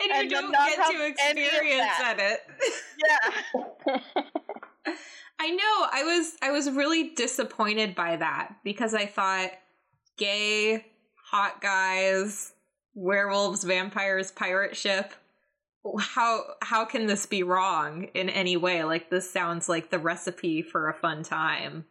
[0.00, 2.18] and, and you don't get to experience that.
[2.18, 2.40] at it.
[3.86, 3.98] Yeah.
[5.40, 5.86] I know.
[5.92, 9.50] I was I was really disappointed by that because I thought
[10.16, 10.84] gay
[11.30, 12.52] hot guys,
[12.94, 15.14] werewolves, vampires, pirate ship.
[16.00, 18.82] How how can this be wrong in any way?
[18.82, 21.84] Like this sounds like the recipe for a fun time.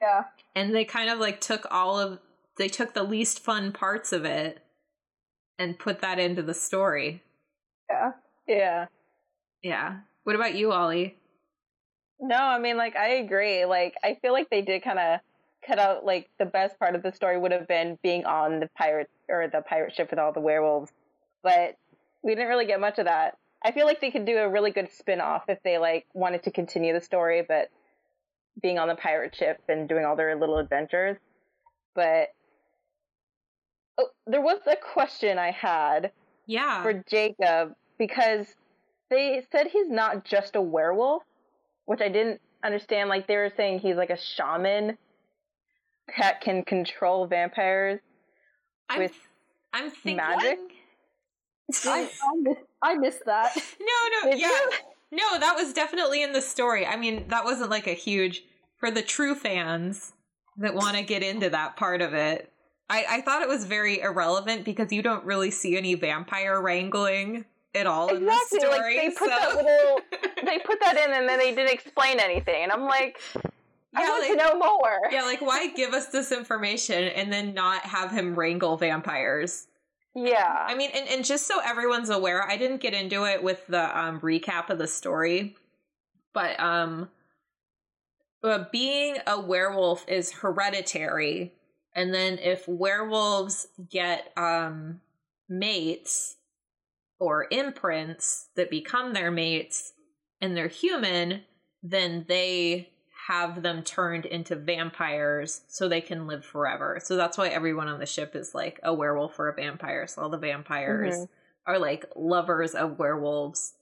[0.00, 0.24] Yeah.
[0.56, 2.20] And they kind of like took all of
[2.56, 4.63] they took the least fun parts of it
[5.58, 7.22] and put that into the story.
[7.90, 8.12] Yeah.
[8.46, 8.86] Yeah.
[9.62, 9.98] Yeah.
[10.24, 11.16] What about you, Ollie?
[12.20, 13.64] No, I mean, like, I agree.
[13.64, 15.20] Like, I feel like they did kind of
[15.66, 18.68] cut out, like, the best part of the story would have been being on the
[18.76, 20.92] pirate or the pirate ship with all the werewolves.
[21.42, 21.76] But
[22.22, 23.36] we didn't really get much of that.
[23.62, 26.42] I feel like they could do a really good spin off if they, like, wanted
[26.44, 27.70] to continue the story, but
[28.62, 31.16] being on the pirate ship and doing all their little adventures.
[31.94, 32.28] But
[33.98, 36.12] oh, there was a question I had
[36.46, 36.82] Yeah.
[36.82, 38.46] for Jacob because
[39.10, 41.22] they said he's not just a werewolf,
[41.86, 43.08] which I didn't understand.
[43.08, 44.98] Like they were saying he's like a shaman
[46.18, 48.00] that can control vampires.
[48.88, 49.12] I'm with
[49.72, 50.58] I'm thinking magic?
[51.86, 53.56] I, I, miss, I missed that.
[53.80, 54.48] No, no, Did yeah.
[54.48, 54.70] you?
[55.12, 56.86] No, that was definitely in the story.
[56.86, 58.42] I mean, that wasn't like a huge
[58.76, 60.12] for the true fans
[60.58, 62.52] that want to get into that part of it.
[62.90, 67.44] I, I thought it was very irrelevant because you don't really see any vampire wrangling
[67.74, 68.58] at all in the Exactly.
[68.68, 68.96] Like story.
[68.96, 70.00] they put so- that little
[70.44, 72.62] they put that in and then they didn't explain anything.
[72.62, 73.18] And I'm like,
[73.96, 74.98] I Yeah, want like- to know more.
[75.10, 79.66] yeah, like why give us this information and then not have him wrangle vampires?
[80.14, 80.64] Yeah.
[80.66, 83.98] I mean, and, and just so everyone's aware, I didn't get into it with the
[83.98, 85.56] um, recap of the story,
[86.32, 87.08] but um,
[88.44, 91.52] uh, being a werewolf is hereditary,
[91.94, 95.00] and then if werewolves get um
[95.48, 96.36] mates
[97.18, 99.92] or imprints that become their mates,
[100.40, 101.42] and they're human,
[101.82, 102.90] then they
[103.28, 106.98] have them turned into vampires so they can live forever.
[107.02, 110.06] So that's why everyone on the ship is like a werewolf or a vampire.
[110.06, 111.28] So all the vampires Mhm.
[111.66, 113.74] are like lovers of werewolves.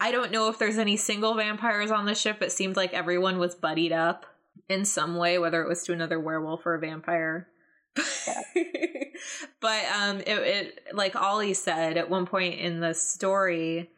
[0.00, 2.42] I don't know if there's any single vampires on the ship.
[2.42, 4.26] It seemed like everyone was buddied up
[4.68, 7.48] in some way, whether it was to another werewolf or a vampire.
[9.60, 13.90] but um it, it like Ollie said at one point in the story,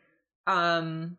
[0.46, 1.16] um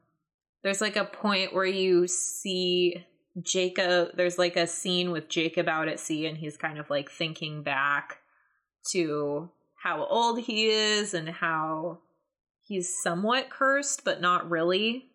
[0.64, 3.06] there's like a point where you see
[3.42, 7.10] Jacob there's like a scene with Jacob out at sea and he's kind of like
[7.10, 8.20] thinking back
[8.92, 9.50] to
[9.84, 12.00] how old he is and how
[12.62, 15.06] he's somewhat cursed but not really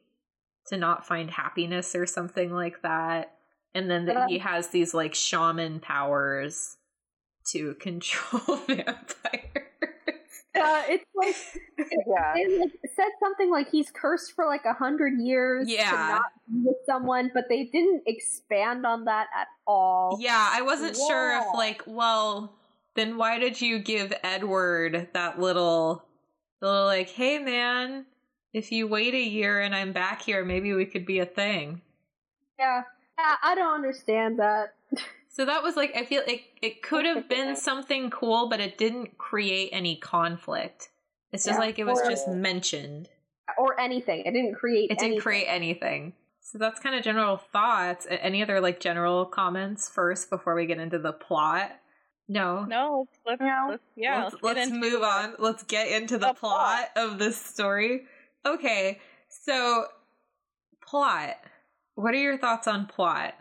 [0.71, 3.35] to not find happiness or something like that.
[3.75, 6.77] And then that he has these like shaman powers
[7.45, 9.67] to control vampires
[10.53, 11.37] Uh, it's like
[12.07, 12.35] yeah.
[12.35, 15.91] they like, said something like he's cursed for like a hundred years to Yeah.
[15.91, 20.19] not be with someone, but they didn't expand on that at all.
[20.21, 22.53] Yeah, I wasn't sure if like, well,
[22.95, 26.05] then why did you give Edward that little
[26.61, 28.05] little like, hey man,
[28.53, 31.81] if you wait a year and I'm back here, maybe we could be a thing.
[32.59, 32.83] Yeah,
[33.17, 34.75] I, I don't understand that.
[35.33, 38.77] So that was like I feel like it could have been something cool, but it
[38.79, 40.89] didn't create any conflict.
[41.33, 43.09] It's just Yeah, like it was or- just mentioned.
[43.59, 44.21] or anything.
[44.27, 44.91] It didn't create.
[44.91, 45.21] It didn't anything.
[45.23, 46.13] create anything.
[46.43, 48.07] So that's kind of general thoughts.
[48.11, 51.71] Any other like general comments first before we get into the plot?
[52.29, 52.65] No.
[52.65, 53.67] No, let's, No.
[53.71, 55.35] let's yeah, let's, let's, let's move on.
[55.39, 57.11] Let's get into the The plot plot.
[57.13, 58.03] of this story.
[58.47, 59.85] Okay, so
[60.87, 61.37] plot.
[61.95, 63.35] What are your thoughts on plot?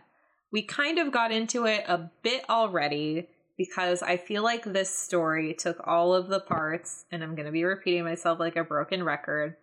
[0.52, 5.54] We kind of got into it a bit already because I feel like this story
[5.54, 9.04] took all of the parts, and I'm going to be repeating myself like a broken
[9.04, 9.56] record,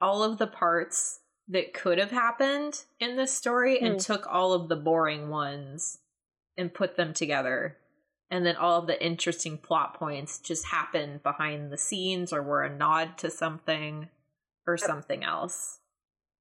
[0.00, 3.98] all of the parts that could have happened in this story and Hmm.
[3.98, 5.98] took all of the boring ones
[6.56, 7.78] and put them together
[8.30, 12.64] and then all of the interesting plot points just happened behind the scenes or were
[12.64, 14.08] a nod to something
[14.66, 15.78] or something else.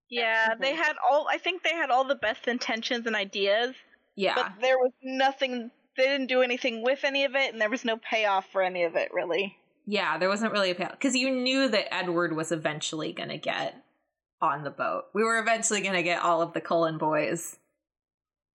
[0.10, 1.28] Yeah, they had all.
[1.30, 3.76] I think they had all the best intentions and ideas,
[4.16, 4.36] Yeah.
[4.36, 5.72] but there was nothing.
[5.98, 8.84] They didn't do anything with any of it, and there was no payoff for any
[8.84, 9.56] of it, really.
[9.86, 13.38] yeah, there wasn't really a payoff because you knew that Edward was eventually going to
[13.38, 13.76] get
[14.42, 15.04] on the boat.
[15.14, 17.58] We were eventually going to get all of the Cullen boys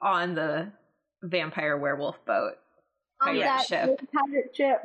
[0.02, 0.72] on the
[1.22, 2.52] vampire werewolf boat.
[3.20, 4.00] on pirate that ship.
[4.12, 4.82] pirate ship.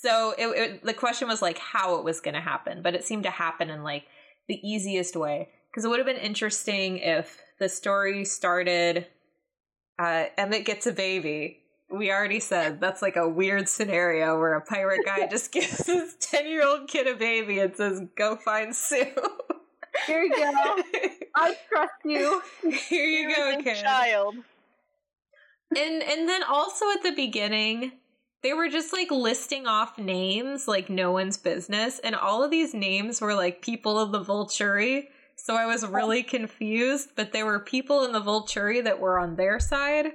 [0.00, 3.04] So it, it, the question was like how it was going to happen, but it
[3.04, 4.04] seemed to happen in like
[4.48, 9.06] the easiest way because it would have been interesting if the story started
[10.02, 11.58] uh, Emmett gets a baby.
[11.90, 16.14] We already said that's like a weird scenario where a pirate guy just gives his
[16.20, 19.06] 10 year old kid a baby and says, go find Sue.
[20.06, 20.76] Here you go.
[21.36, 22.42] I trust you.
[22.62, 23.82] Here you Here go, kid.
[23.82, 24.34] child.
[25.76, 27.92] And and then also at the beginning,
[28.42, 32.74] they were just like listing off names like no one's business, and all of these
[32.74, 35.04] names were like people of the Volturi.
[35.44, 39.34] So I was really confused, but there were people in the Volturi that were on
[39.34, 40.12] their side,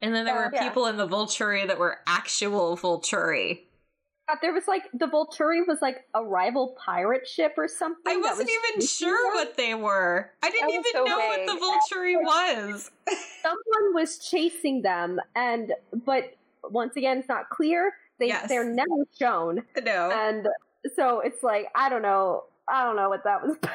[0.00, 0.62] and then there were Yeah.
[0.68, 3.64] people in the Volturi that were actual Volturi.
[4.28, 8.02] Uh, There was like the Volturi was like a rival pirate ship or something.
[8.06, 10.30] I wasn't was even sure what they were.
[10.44, 12.90] I didn't even so know what the Volturi was.
[13.42, 15.72] someone was chasing them, and
[16.04, 17.94] but once again, it's not clear.
[18.20, 18.48] They Yes.
[18.48, 20.10] they're never shown, no.
[20.12, 20.46] and
[20.94, 22.44] so it's like I don't know.
[22.68, 23.56] I don't know what that was.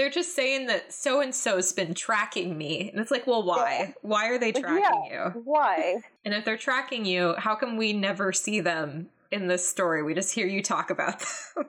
[0.00, 2.88] They're just saying that so and so's been tracking me.
[2.88, 3.92] And it's like, well, why?
[4.00, 5.26] Why are they tracking yeah.
[5.34, 5.42] you?
[5.44, 5.96] Why?
[6.24, 10.02] And if they're tracking you, how come we never see them in this story?
[10.02, 11.22] We just hear you talk about
[11.54, 11.66] them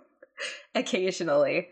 [0.74, 1.68] occasionally.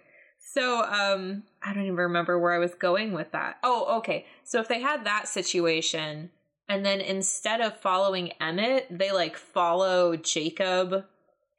[0.53, 3.60] So, um, I don't even remember where I was going with that.
[3.64, 4.26] Oh, okay.
[4.43, 6.30] So if they had that situation,
[6.68, 11.05] and then instead of following Emmett, they like follow Jacob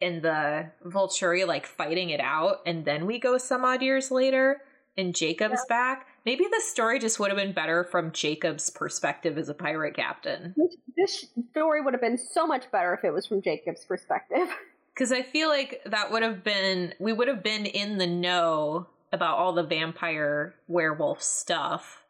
[0.02, 4.60] and the Volturi like fighting it out, and then we go some odd years later
[5.00, 6.06] and Jacob's back.
[6.24, 10.54] Maybe the story just would have been better from Jacob's perspective as a pirate captain.
[10.56, 14.48] This, this story would have been so much better if it was from Jacob's perspective.
[14.92, 18.86] Because I feel like that would have been, we would have been in the know
[19.12, 22.02] about all the vampire werewolf stuff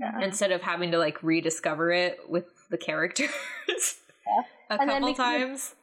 [0.00, 0.18] Yeah.
[0.22, 3.28] instead of having to like rediscover it with the characters
[4.70, 5.74] a And couple times.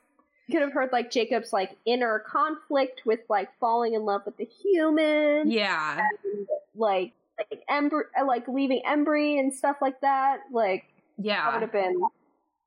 [0.52, 4.46] Could have heard like Jacob's like inner conflict with like falling in love with the
[4.46, 6.00] human, Yeah.
[6.00, 10.40] and, like like Embry, uh, like leaving Embry and stuff like that.
[10.52, 10.86] Like
[11.18, 12.02] yeah, that would have been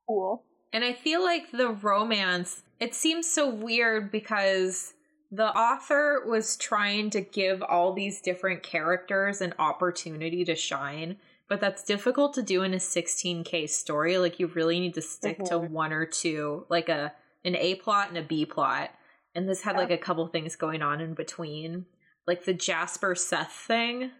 [0.07, 0.43] cool.
[0.71, 4.93] And I feel like the romance, it seems so weird because
[5.31, 11.17] the author was trying to give all these different characters an opportunity to shine,
[11.47, 14.17] but that's difficult to do in a 16k story.
[14.17, 15.69] Like you really need to stick to Mhm.
[15.69, 17.13] one or two, like a
[17.45, 18.91] an A plot and a B plot.
[19.35, 21.85] And this had like a couple things going on in between.
[22.27, 24.11] Like the Jasper Seth thing.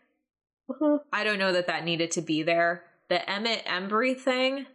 [0.70, 0.96] Mm-hmm.
[1.12, 2.84] I don't know that that needed to be there.
[3.10, 4.66] The Emmett Embry thing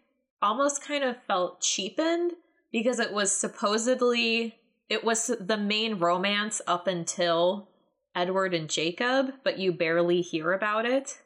[0.40, 2.32] almost kind of felt cheapened
[2.70, 4.54] because it was supposedly
[4.88, 7.68] it was the main romance up until
[8.14, 11.18] Edward and Jacob, but you barely hear about it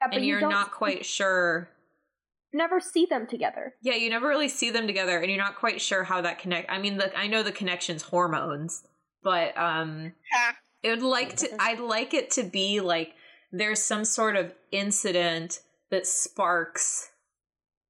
[0.00, 1.70] Yeah, and you you're don't not quite sure.
[2.52, 3.74] Never see them together.
[3.82, 6.70] Yeah, you never really see them together and you're not quite sure how that connect.
[6.70, 8.82] I mean, the I know the connection's hormones,
[9.22, 10.56] but um Ha.
[10.82, 13.14] it would like to I'd like it to be like
[13.52, 17.10] there's some sort of incident that sparks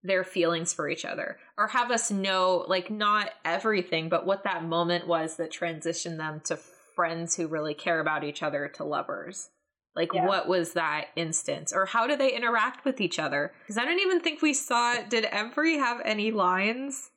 [0.03, 4.63] their feelings for each other or have us know like not everything but what that
[4.65, 6.57] moment was that transitioned them to
[6.95, 9.49] friends who really care about each other to lovers
[9.97, 10.27] like Yeah.
[10.27, 13.99] what was that instance or how do they interact with each other because i don't
[13.99, 17.11] even think we saw did Embry have any lines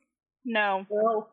[0.44, 0.86] No.
[0.90, 1.28] No,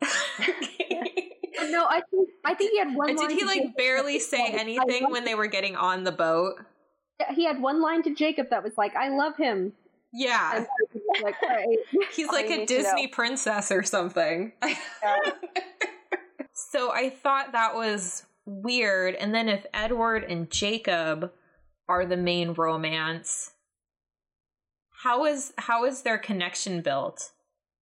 [1.70, 3.08] no, I think I think he had one.
[3.10, 6.04] And line did he to like Jacob barely say anything when they were getting on
[6.04, 6.54] the boat.
[7.34, 9.72] He had one line to Jacob that was like, "I love him,"
[10.12, 11.78] yeah and he like, "All right."
[12.14, 12.82] He's like a need to know.
[12.82, 14.52] Disney princess or something.
[16.52, 19.14] so I thought that was weird.
[19.14, 21.32] And then if Edward and Jacob
[21.88, 23.52] are the main romance,
[25.02, 27.30] how is how is their connection built?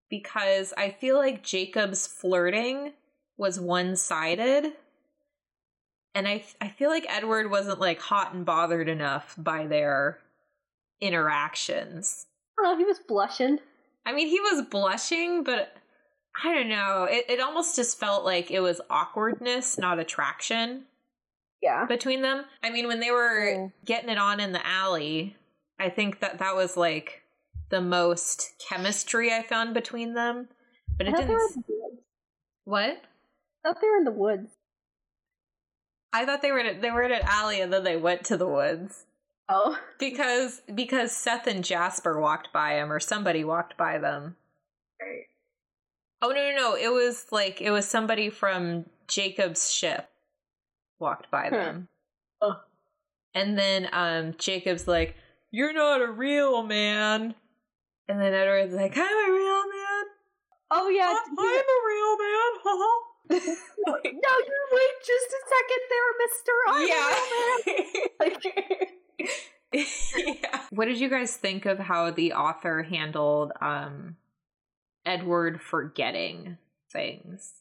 [0.08, 2.92] Because I feel like Jacob's flirting
[3.36, 4.72] was one-sided.
[6.14, 10.18] And I I feel like Edward wasn't like hot and bothered enough by their
[11.00, 12.26] interactions.
[12.58, 12.78] oh don't.
[12.78, 13.58] He was blushing.
[14.06, 15.74] I mean, he was blushing, but
[16.44, 17.08] I don't know.
[17.10, 20.84] It, it almost just felt like it was awkwardness, not attraction
[21.62, 22.44] Yeah, between them.
[22.62, 23.72] I mean, when they were Mm.
[23.84, 25.36] getting it on in the alley,
[25.78, 27.22] I think that that was like
[27.70, 30.48] the most chemistry I found between them.
[30.98, 31.28] But I it didn't.
[31.30, 32.02] were in the woods.
[32.64, 33.02] What?
[33.64, 34.50] I thought they were in the woods.
[36.12, 38.24] I thought they were in a, they were in an alley and then they went
[38.26, 39.04] to the woods
[39.48, 44.36] Oh, because because Seth and Jasper walked by him or somebody walked by them.
[45.00, 45.24] right.
[46.22, 46.74] Oh no no no!
[46.76, 50.08] It was like it was somebody from Jacob's ship
[50.98, 51.88] walked by them,
[52.40, 52.60] Oh.
[53.34, 55.16] and then um Jacob's like,
[55.50, 57.34] "You're not a real man,"
[58.08, 60.04] and then Edward's like, "I'm a real man.
[60.70, 61.04] Oh yeah.
[61.04, 62.92] I- I'm a real man." haha."
[63.28, 63.38] no,
[64.04, 66.52] you wait just a second there, Mister.
[66.68, 68.88] I'm a real man.
[69.24, 69.36] yeah.
[70.52, 70.60] yeah.
[70.70, 74.16] what did you guys think of how the author handled um
[75.04, 76.56] Edward forgetting
[76.92, 77.52] things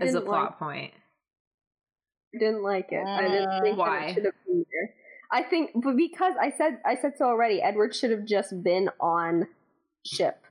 [0.00, 0.94] as a plot like, point?
[2.32, 3.06] Didn't like it.
[3.06, 4.04] I didn't think that Why?
[4.06, 4.94] it should have been there.
[5.30, 7.60] I think, but because I said I said so already.
[7.60, 9.46] Edward should have just been on
[10.04, 10.42] ship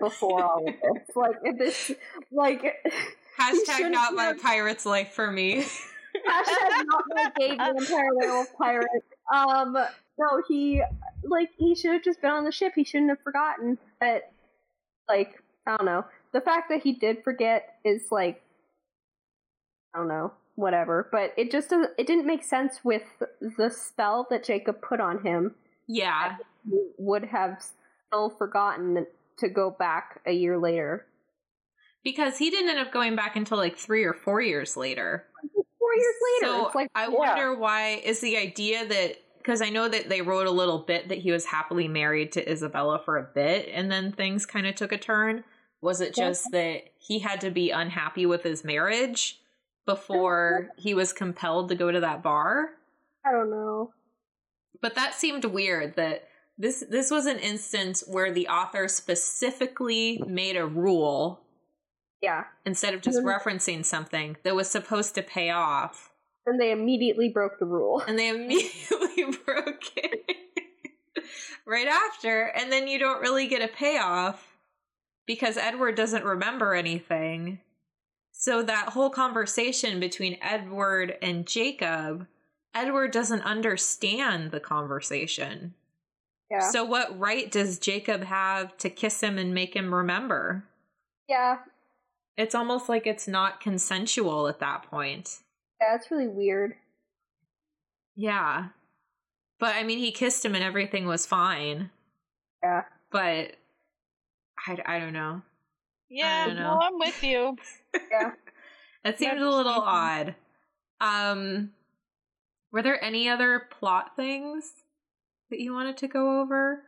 [0.00, 1.06] before all of this.
[1.16, 1.92] Like if this,
[2.32, 2.62] like
[3.40, 5.64] Hashtag shouldn't my pirate's life for me.
[6.28, 8.86] hashtag not my gay vampire werewolf pirate.
[9.32, 9.76] Um,
[10.18, 10.82] no, he
[11.24, 12.72] like he should have just been on the ship.
[12.76, 14.30] He shouldn't have forgotten But
[15.08, 16.04] Like I don't know.
[16.32, 18.42] The fact that he did forget is like
[19.94, 21.08] I don't know, whatever.
[21.10, 21.90] But it just doesn't.
[21.98, 23.02] It didn't make sense with
[23.40, 25.54] the spell that Jacob put on him.
[25.86, 26.36] yeah.
[26.68, 27.62] He would have
[28.08, 29.06] still forgotten
[29.38, 31.06] to go back a year later.
[32.02, 35.26] Because he didn't end up going back until like three or four years later.
[35.52, 39.68] Four years later, So it's like I wonder why is the idea that because I
[39.68, 43.18] know that they wrote a little bit that he was happily married to Isabella for
[43.18, 45.44] a bit and then things kind of took a turn.
[45.82, 49.38] Was it just that he had to be unhappy with his marriage
[49.86, 52.70] before he was compelled to go to that bar?
[53.24, 53.92] I don't know.
[54.80, 56.28] But that seemed weird that
[56.58, 61.40] this this was an instance where the author specifically made a rule
[62.20, 63.24] Yeah, instead of just Mhm.
[63.24, 66.10] referencing something that was supposed to pay off
[66.46, 68.02] and they immediately broke the rule.
[68.06, 70.20] and they immediately broke it
[71.66, 74.56] right after and then you don't really get a payoff
[75.26, 77.58] because edward doesn't remember anything
[78.44, 82.26] so that whole conversation between edward and jacob
[82.74, 85.74] edward doesn't understand the conversation
[86.50, 90.64] Yeah, so what right does jacob have to kiss him and make him remember
[91.26, 91.58] yeah,
[92.36, 95.40] it's almost like it's not consensual at that point
[95.84, 95.96] yeah.
[95.96, 96.74] It's really weird.
[98.16, 98.68] Yeah.
[99.58, 101.90] But I mean, he kissed him and everything was fine.
[102.62, 102.82] Yeah.
[103.10, 103.56] But
[104.66, 105.42] I, I don't know.
[106.10, 106.74] Yeah, don't know.
[106.74, 107.56] no, I'm with you.
[108.10, 108.32] Yeah.
[109.04, 110.34] That seemed a little odd.
[110.98, 111.72] Um,
[112.72, 114.64] were there any other plot things
[115.50, 116.80] that you wanted to go over?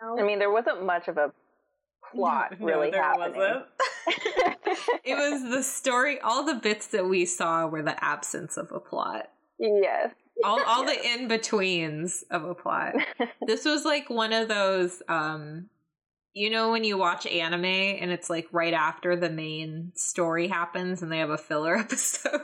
[0.00, 1.32] I mean, there wasn't much of a
[2.12, 3.36] plot No, really there happening.
[3.36, 3.66] wasn't.
[5.04, 6.20] it was the story.
[6.20, 9.28] All the bits that we saw were the absence of a plot.
[9.58, 10.14] yes.
[10.44, 12.94] all all the in betweens of a plot.
[13.46, 15.68] this was like one of those um
[16.38, 21.02] you know when you watch anime and it's like right after the main story happens
[21.02, 22.40] and they have a filler episode.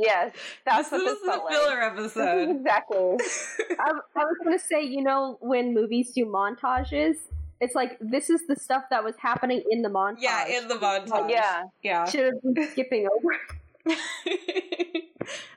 [0.00, 0.32] Yes.
[0.64, 1.54] That's this what was this the felt like.
[1.54, 2.50] filler episode.
[2.56, 2.98] exactly.
[3.80, 7.14] I, I was gonna say, you know, when movies do montages,
[7.60, 10.16] it's like this is the stuff that was happening in the montage.
[10.20, 11.30] yeah, in the montage.
[11.30, 11.64] Yeah.
[11.82, 12.04] Yeah.
[12.06, 13.96] should have been skipping over.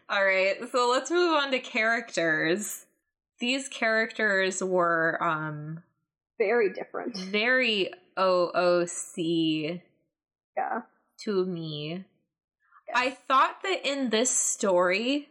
[0.10, 2.86] All right, so let's move on to characters.
[3.40, 5.84] These characters were um
[6.42, 7.16] Very different.
[7.18, 9.80] very OOC
[10.58, 10.82] Yeah.
[11.24, 12.04] to me.
[12.96, 15.30] I thought that in this story,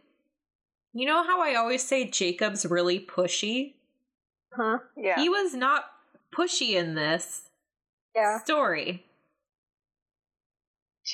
[0.93, 3.73] you know how I always say Jacob's really pushy?
[4.55, 4.79] Huh?
[4.95, 5.19] Yeah.
[5.19, 5.85] He was not
[6.33, 7.49] pushy in this
[8.15, 8.39] Yeah.
[8.39, 9.05] story.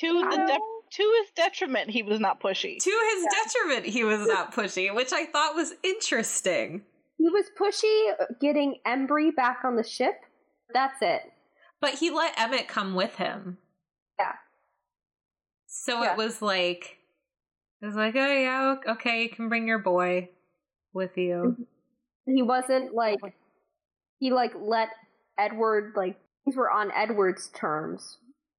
[0.00, 0.58] To the de-
[0.90, 2.78] to his detriment, he was not pushy.
[2.82, 6.84] To his detriment, he was not pushy, which I thought was interesting.
[7.18, 10.14] He was pushy uh, getting Embry back on the ship.
[10.72, 11.22] That's it.
[11.80, 13.58] But he let Emmett come with him.
[14.18, 14.32] Yeah.
[15.66, 16.12] So Yeah.
[16.12, 16.98] it was like,
[17.82, 20.30] it was like, oh yeah, okay, you can bring your boy
[20.92, 21.56] with you.
[21.58, 22.34] Mm-hmm.
[22.34, 23.20] He wasn't like
[24.18, 24.88] he like let
[25.38, 28.18] Edward like things were on Edward's terms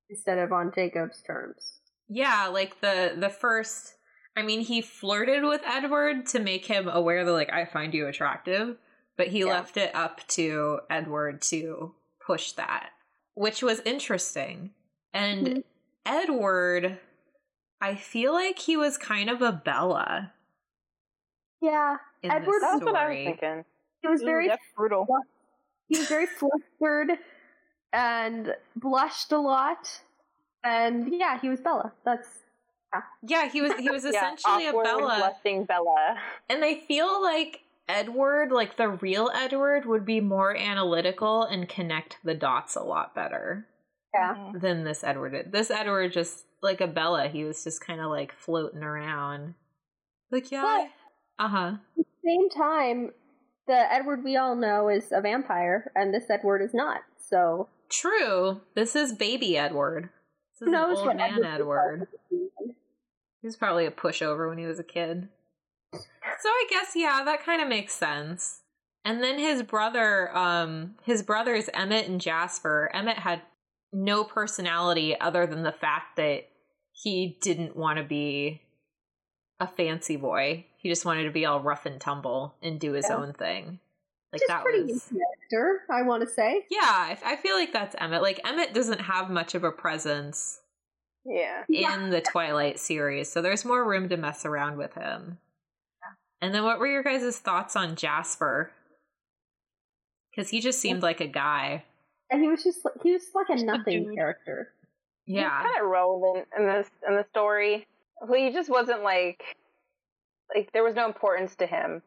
[0.09, 1.79] instead of on Jacob's terms.
[2.07, 3.95] Yeah, like the the first
[4.39, 8.07] I mean, he flirted with Edward to make him aware that like I find you
[8.07, 8.77] attractive,
[9.17, 9.45] but he Yeah.
[9.47, 11.93] left it up to Edward to
[12.25, 12.91] push that,
[13.33, 14.73] which was interesting.
[15.13, 15.63] And Mhm.
[16.05, 16.99] Edward
[17.81, 20.33] I feel like he was kind of a Bella
[21.61, 21.97] Yeah.
[22.21, 22.91] in Edward- That's story.
[22.91, 23.65] what I was thinking.
[24.01, 25.07] He was Ooh, very that's brutal.
[25.87, 27.19] he was very flustered
[27.93, 30.01] and blushed a lot.
[30.63, 31.93] And yeah, he was Bella.
[32.03, 32.43] That's
[33.21, 35.33] Yeah, he was he was Yeah, essentially awkward, a Bella.
[35.43, 36.15] blushing Bella.
[36.49, 42.17] And I feel like Edward, like the real Edward, would be more analytical and connect
[42.23, 43.67] the dots a lot better
[44.13, 44.35] yeah.
[44.35, 44.61] Mhm.
[44.61, 45.51] than this Edward.
[45.51, 49.55] This Edward just like a Bella, he was just kind of like floating around.
[50.31, 50.87] Like, yeah.
[51.39, 51.71] Uh huh.
[52.23, 53.11] Same time,
[53.67, 57.01] the Edward we all know is a vampire, and this Edward is not.
[57.17, 58.61] So True.
[58.75, 60.09] This is baby Edward.
[60.59, 62.07] This is who an knows old what man Edward, Edward.
[63.41, 65.29] He was probably a pushover when he was a kid.
[65.93, 68.61] So I guess yeah, that kind of makes sense.
[69.05, 72.91] And then his brother, um, his brothers Emmett and Jasper.
[72.93, 73.41] Emmett had
[73.91, 76.47] no personality other than the fact that
[76.91, 78.61] he didn't want to be
[79.59, 80.65] a fancy boy.
[80.77, 83.15] He just wanted to be all rough and tumble and do his Yeah.
[83.17, 83.79] own thing.
[84.31, 85.09] Like is that pretty was
[85.49, 86.65] character, I want to say.
[86.69, 88.21] Yeah, I, I feel like that's Emmett.
[88.21, 90.59] Like Emmett doesn't have much of a presence
[91.25, 91.63] Yeah.
[91.67, 91.95] Yeah.
[92.03, 95.37] in the Twilight series, so there's more room to mess around with him.
[96.41, 98.71] And then, what were your guys' thoughts on Jasper?
[100.31, 101.83] Because he just seemed like a guy.
[102.31, 104.15] And he was just like- he was like a Just a nothing dude.
[104.15, 104.71] character.
[105.25, 107.85] Yeah, kind of relevant in this in the story.
[108.21, 109.43] Well, he just wasn't like
[110.55, 112.01] like there was no importance to him.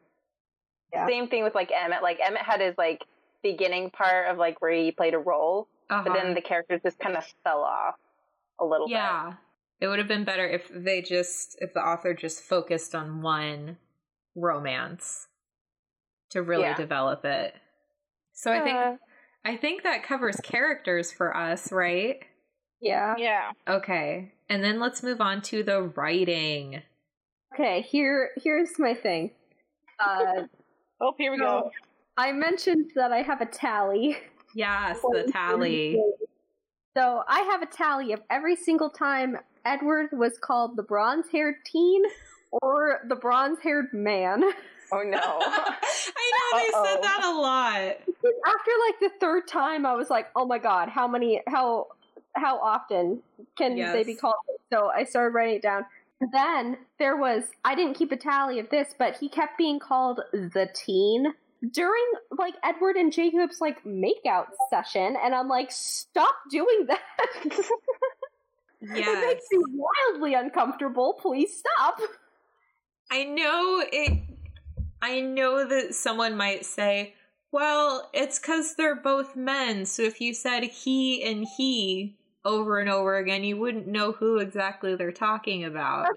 [0.91, 1.07] Yeah.
[1.07, 2.01] Same thing with like Emmett.
[2.03, 3.03] Like Emmett had his like
[3.43, 6.03] beginning part of like where he played a role, uh-huh.
[6.05, 7.95] but then the characters just kind of fell off
[8.59, 8.93] a little bit.
[8.93, 9.33] yeah.
[9.81, 13.77] It would have been better if they just if the author just focused on one
[14.35, 15.27] romance
[16.29, 16.75] to really Yeah.
[16.77, 17.53] develop it.
[18.33, 18.97] So I think Uh,
[19.45, 22.23] I think that covers characters for us, right?
[22.79, 23.15] Yeah.
[23.17, 23.51] Yeah.
[23.67, 24.31] Okay.
[24.49, 26.81] And then let's move on to the writing.
[27.53, 29.31] Okay, here here's my thing.
[29.99, 30.43] Uh,
[31.01, 31.69] Oh, here we go.
[32.15, 34.15] I mentioned that I have a tally.
[34.55, 36.01] Yes, the tally.
[36.95, 41.55] So I have a tally of every single time Edward was called the bronze haired
[41.65, 42.03] teen
[42.51, 44.43] or the bronze haired man.
[44.91, 45.17] oh no.
[45.19, 46.85] I know they Uh-oh.
[46.85, 47.79] said that a lot.
[48.45, 51.41] After like the third time, I was like, "Oh my god, how many?
[51.47, 51.87] How
[52.35, 53.21] how often
[53.57, 54.35] can they be called?"
[54.71, 55.85] So I started writing it down.
[56.31, 60.21] Then there was I didn't keep a tally of this, but he kept being called
[60.31, 61.33] the teen
[61.71, 62.03] during
[62.37, 67.69] like Edward and Jacob's like makeout session, and I'm like, "Stop doing that."
[68.81, 69.23] Yeah.
[69.23, 71.13] It makes me wildly uncomfortable.
[71.13, 72.01] Please stop.
[73.09, 74.23] I know it
[75.01, 77.13] I know that someone might say,
[77.51, 82.89] well, it's cuz they're both men, so if you said he and he over and
[82.89, 86.07] over again, you wouldn't know who exactly they're talking about.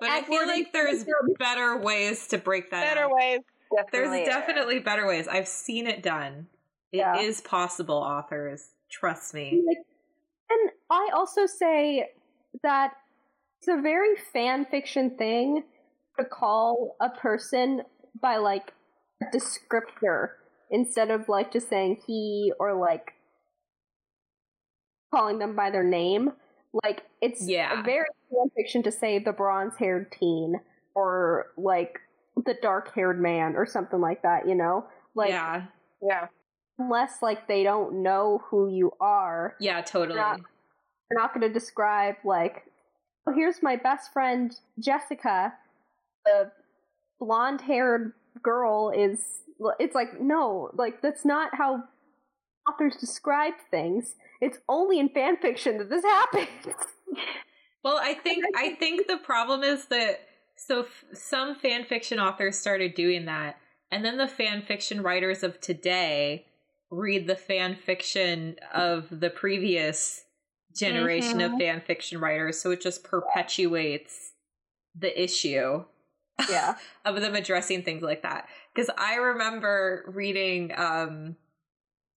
[0.00, 1.04] But I feel like there's
[1.38, 3.12] better ways to break that Better up.
[3.12, 3.40] ways.
[3.70, 4.24] There's Definitely.
[4.24, 5.28] definitely better ways.
[5.28, 6.46] I've seen it done.
[6.92, 7.48] It is Yeah.
[7.48, 8.70] possible, authors.
[8.90, 9.62] Trust me.
[10.50, 12.10] And I also say
[12.62, 12.94] that
[13.60, 15.64] it's a very fan fiction thing
[16.18, 17.82] to call a person
[18.20, 18.72] by like
[19.22, 20.30] a descriptor
[20.70, 23.12] instead of like just saying he or like
[25.14, 26.32] calling them by their name.
[26.84, 27.82] Like it's Yeah.
[27.82, 30.60] very fan fiction to say the bronze haired teen
[30.94, 32.00] or like
[32.46, 34.86] the dark haired man or something like that, you know?
[35.14, 35.64] Like yeah.
[36.02, 36.28] Yeah.
[36.78, 40.18] unless like they don't know who you are, Yeah, totally.
[40.18, 40.36] Yeah.
[40.36, 42.64] they're not going to describe like
[43.26, 45.52] oh here's my best friend jessica
[46.24, 46.50] the
[47.20, 48.12] blonde haired
[48.42, 49.40] girl is
[49.80, 51.82] it's like no like that's not how
[52.68, 56.48] authors describe things it's only in fan fiction that this happens
[57.84, 60.20] Well, I think I think the problem is that
[60.58, 63.58] so f- some fan fiction authors started doing that,
[63.90, 66.46] and then the fan fiction writers of today
[66.90, 70.24] read the fan fiction of the previous
[70.76, 74.32] generation of fan fiction writers, so it just perpetuates
[74.94, 75.84] the issue
[76.48, 76.76] yeah.
[77.04, 78.48] of them addressing things like that.
[78.74, 81.36] Because I remember reading um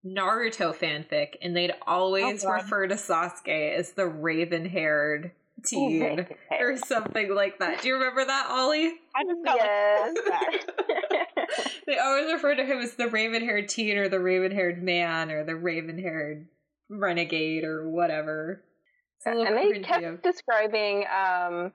[0.05, 5.32] Naruto fanfic, and they'd always Oh, refer to Sasuke as the raven-haired
[5.64, 6.26] teen
[6.61, 7.82] or something like that.
[7.82, 8.92] Do you remember that, Ollie?
[9.14, 10.16] I just got Yes.
[10.30, 15.44] like they always refer to him as the raven-haired teen or the raven-haired man or
[15.44, 16.46] the raven-haired
[16.88, 18.62] renegade or whatever.
[19.18, 21.72] It's a little and they kept of- describing um,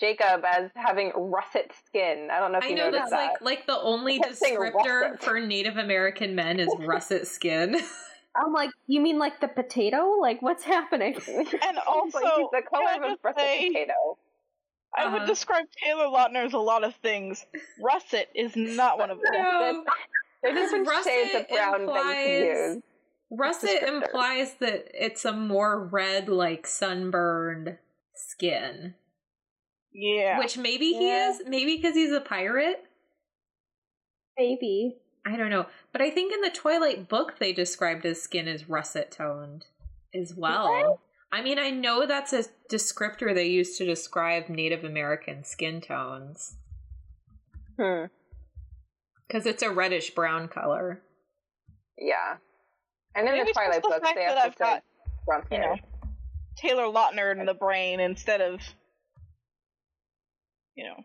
[0.00, 2.28] Jacob as having russet skin.
[2.32, 3.42] I don't know if I you know noticed that's that.
[3.42, 7.76] like like the only descriptor for Native American men is russet skin.
[8.36, 12.48] i'm like you mean like the potato like what's happening And It's like also, he's
[12.52, 13.92] the color I of a russet say- potato.
[14.96, 15.18] I Uh-huh.
[15.20, 17.46] would describe Taylor Lautner as a lot of things.
[17.80, 19.32] Russet is not one of them.
[19.32, 19.84] no,
[20.42, 22.82] There's Because different shades russet of brown that you implies- use.
[23.30, 27.78] russet implies that it's a more red, like sunburned
[28.14, 28.94] skin.
[29.92, 30.40] Yeah.
[30.40, 32.84] Which maybe he is, maybe because he's a pirate.
[34.36, 34.96] maybe
[35.26, 38.68] I don't know, but I think in the Twilight book they described his skin as
[38.68, 39.66] russet toned
[40.14, 41.00] as well.
[41.32, 46.56] I mean, I know that's a descriptor they use to describe Native American skin tones
[47.78, 48.06] Hmm.
[49.28, 51.02] because it's a reddish brown color.
[51.98, 52.36] Yeah.
[53.14, 54.82] And in Maybe the it's just Twilight the books, they have I've to got,
[55.26, 55.74] brown you hair.
[55.76, 56.08] know,
[56.56, 58.60] Taylor Lautner in the brain instead of,
[60.74, 61.04] you know,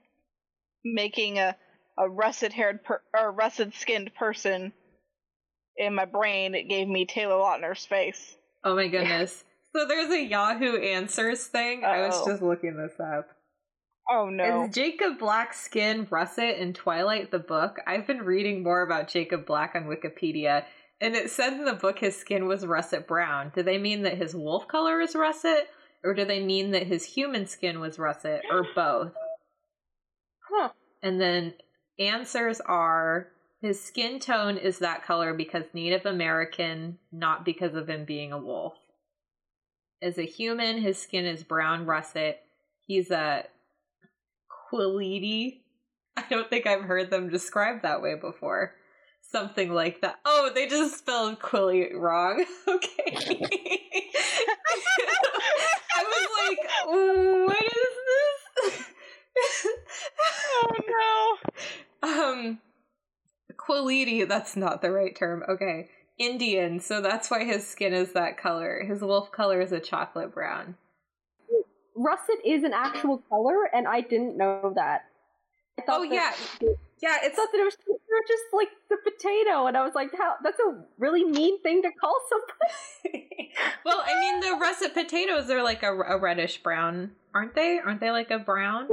[0.83, 1.55] making a
[1.97, 4.73] a russet haired per- or russet skinned person
[5.77, 8.35] in my brain, it gave me Taylor Lautner's face.
[8.63, 9.43] Oh my goodness.
[9.75, 11.83] So there's a Yahoo Answers thing.
[11.83, 12.31] I was oh.
[12.31, 13.27] just looking this up.
[14.09, 14.63] Oh no.
[14.63, 17.79] Is Jacob Black's skin russet in Twilight the book?
[17.85, 20.63] I've been reading more about Jacob Black on Wikipedia,
[21.01, 23.51] and it said in the book his skin was russet brown.
[23.53, 25.67] Do they mean that his wolf color is russet,
[26.05, 29.11] or do they mean that his human skin was russet, or both?
[30.49, 30.69] Huh.
[31.03, 31.53] And then
[31.99, 33.27] answers are
[33.61, 38.37] his skin tone is that color because Native American, not because of him being a
[38.37, 38.73] wolf.
[40.01, 42.41] As a human, his skin is brown russet.
[42.85, 43.45] He's a
[44.71, 45.61] Quilidi.
[46.17, 48.75] I don't think I've heard them described that way before.
[49.31, 50.19] Something like that.
[50.23, 52.45] Oh, they just spelled Quilly wrong.
[52.67, 53.15] Okay.
[55.97, 56.59] I was like,
[57.47, 57.95] what is
[58.65, 58.85] this?
[60.63, 61.44] oh no.
[62.05, 62.59] Um
[63.57, 65.43] Quilidi, that's not the right term.
[65.47, 65.89] Okay.
[66.17, 68.83] Indian, so that's why his skin is that color.
[68.87, 70.75] His wolf color is a chocolate brown.
[71.95, 75.05] Russet is an actual color, and I didn't know that.
[75.77, 76.69] I thought Oh that- yeah.
[77.01, 80.35] Yeah, it's thought that it was just like the potato, and I was like, "How?
[80.41, 83.51] That's a really mean thing to call somebody."
[83.85, 87.79] well, I mean, the russet potatoes are like a, a reddish brown, aren't they?
[87.79, 88.87] Aren't they like a brown?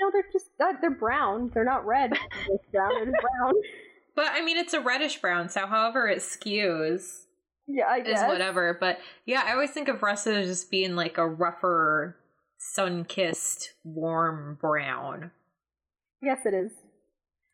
[0.00, 1.50] No, they're just uh, they're brown.
[1.54, 2.12] They're not red.
[2.46, 3.04] They're brown.
[3.04, 3.54] They're brown.
[4.14, 7.22] But I mean, it's a reddish brown, so however it skews
[7.66, 8.20] Yeah, I guess.
[8.20, 8.76] is whatever.
[8.78, 12.16] But yeah, I always think of russet as just being like a rougher,
[12.58, 15.30] sun kissed, warm brown.
[16.20, 16.72] Yes, it is.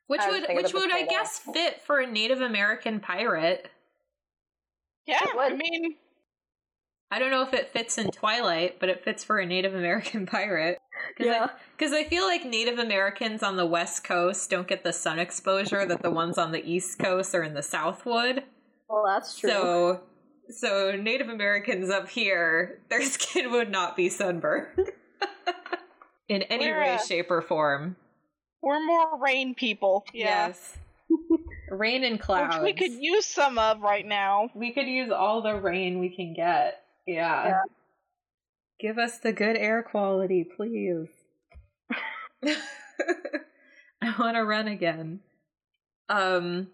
[0.07, 3.69] Which I would, which would I guess fit for a Native American pirate.
[5.07, 5.97] Yeah, I mean,
[7.11, 10.27] I don't know if it fits in Twilight, but it fits for a Native American
[10.27, 10.79] pirate.
[11.17, 11.49] Cause Yeah.
[11.77, 15.87] Because I, feel like Native Americans on the West Coast don't get the sun exposure
[15.87, 18.45] that the ones on the East Coast or in the South would.
[18.89, 19.51] Well, that's true.
[19.51, 20.01] So,
[20.51, 24.91] so Native Americans up here, their skin would not be sunburned
[26.29, 27.97] in any We're, way, uh, shape, or form.
[28.63, 30.05] we're more rain people.
[30.13, 30.49] Yeah.
[30.49, 30.79] Yes.
[31.71, 32.57] Rain and clouds.
[32.57, 34.49] Which we could use some of right now.
[34.55, 36.84] We could use all the rain we can get.
[37.07, 37.47] Yeah.
[37.47, 37.63] Yeah.
[38.81, 41.09] Give us the good air quality, please.
[44.03, 45.21] I want to run again.
[46.09, 46.69] Um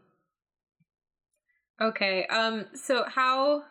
[1.80, 3.64] Okay, um so how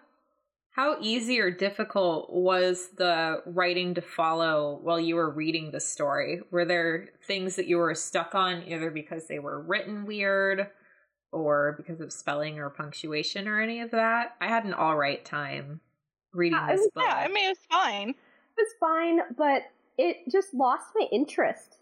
[0.71, 6.41] how easy or difficult was the writing to follow while you were reading the story?
[6.51, 10.67] Were there things that you were stuck on either because they were written weird
[11.31, 14.35] or because of spelling or punctuation or any of that?
[14.39, 15.81] I had an all right time
[16.33, 17.03] reading Yeah, I this book.
[17.07, 18.09] Yeah, I mean, it's fine.
[18.09, 18.15] it
[18.57, 19.63] was fine, but
[19.97, 21.77] it just lost my interest.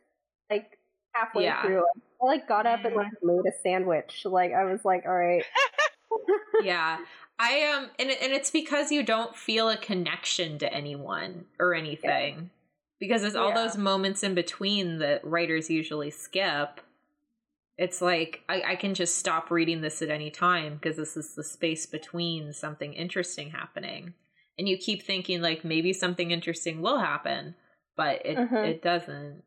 [0.49, 0.77] Like
[1.13, 1.61] halfway Yeah.
[1.61, 1.83] through,
[2.21, 4.21] I like got up and like made a sandwich.
[4.25, 5.43] Like I was like, "All right,
[6.63, 6.97] yeah
[7.39, 11.75] i um and, it- and it's because you don't feel a connection to anyone or
[11.75, 12.49] anything
[12.99, 13.55] because it's all Yeah.
[13.65, 16.81] those moments in between that writers usually skip
[17.77, 21.35] it's like I, I can just stop reading this at any time because this is
[21.35, 24.15] the space between something interesting happening
[24.57, 27.55] and you keep thinking like maybe something interesting will happen
[27.95, 28.67] but it Mhm.
[28.67, 29.43] it doesn't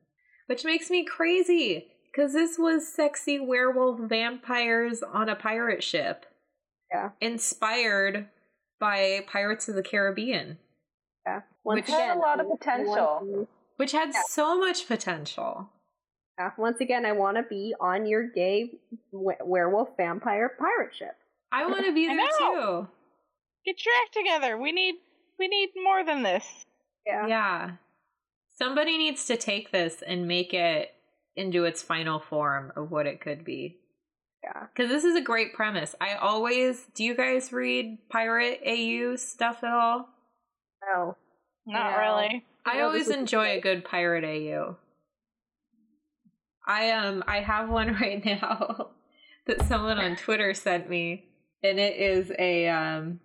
[0.47, 6.27] which makes me crazy because this was sexy werewolf vampires on a pirate ship
[6.93, 7.11] Yeah.
[7.21, 8.29] inspired
[8.81, 10.59] by Pirates of the Caribbean,
[11.27, 13.21] yeah." Once Which- again, Had a lot of potential.
[13.21, 14.23] to- which had Yeah.
[14.27, 15.71] so much potential.
[16.39, 18.81] yeah, once again, I want to be on your gay
[19.13, 21.15] we- werewolf vampire pirate ship.
[21.53, 22.89] I want to be there too.
[23.65, 24.57] Get your act together.
[24.59, 24.95] We need
[25.39, 26.45] we need more than this.
[27.07, 27.27] Yeah.
[27.27, 27.71] Yeah.
[28.59, 30.91] Somebody needs to take this and make it
[31.37, 33.79] into its final form of what it could be.
[34.43, 34.67] Yeah.
[34.75, 35.95] Because this is a great premise.
[36.01, 36.87] I always.
[36.95, 40.09] Do you guys read Pirate AU stuff at all?
[40.83, 41.17] No.
[41.67, 42.01] Not Yeah.
[42.01, 42.45] really.
[42.67, 44.77] I No, always this is enjoy a good pirate AU.
[46.67, 48.91] I um I have one right now
[49.47, 51.25] that someone on Twitter sent me
[51.63, 53.21] and it is a um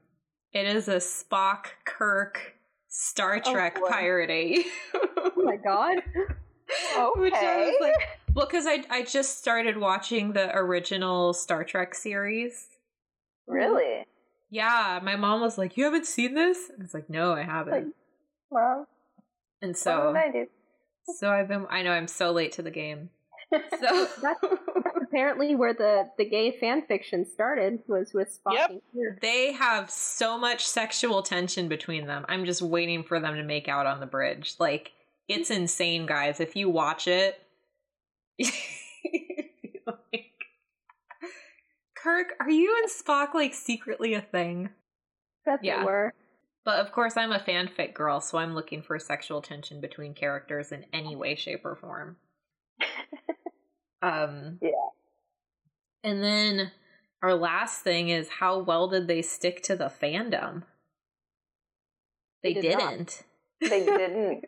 [0.56, 2.56] it is a Spock Kirk
[2.88, 3.88] Star Oh, Trek boy.
[3.89, 4.64] pirate AU.
[5.38, 5.97] Oh my god.
[7.18, 7.66] Which I Okay.
[7.66, 7.95] was like
[8.34, 12.68] well cuz I I just started watching the original Star Trek series.
[13.47, 14.06] Really?
[14.49, 17.93] Yeah, my mom was like, "You haven't seen this?" I was like, "No, I haven't."
[18.49, 18.88] Well,
[19.62, 20.47] And so so I do.
[21.18, 23.10] so I've been I know I'm so late to the game.
[23.80, 24.39] So That's
[25.16, 29.20] apparently where the the gay fan fiction started was with Spock Yep.
[29.22, 32.26] they have so much sexual tension between them.
[32.28, 34.55] I'm just waiting for them to make out on the bridge.
[34.59, 34.91] Like
[35.30, 36.39] it's insane, guys.
[36.41, 37.39] If you watch it,
[38.38, 38.51] you'd
[41.95, 44.70] Kirk, are you and Spock like secretly a thing?
[45.45, 45.80] Bet Yeah.
[45.80, 46.13] they were.
[46.66, 50.72] But of course, I'm a fanfic girl, so I'm looking for sexual tension between characters
[50.72, 52.18] in any way, shape, or form.
[54.01, 54.70] um, Yeah.
[56.06, 56.72] And then
[57.24, 60.62] our last thing is how well did they stick to the fandom?
[62.43, 62.91] They, They did not.
[62.91, 63.24] didn't.
[63.60, 64.45] They didn't.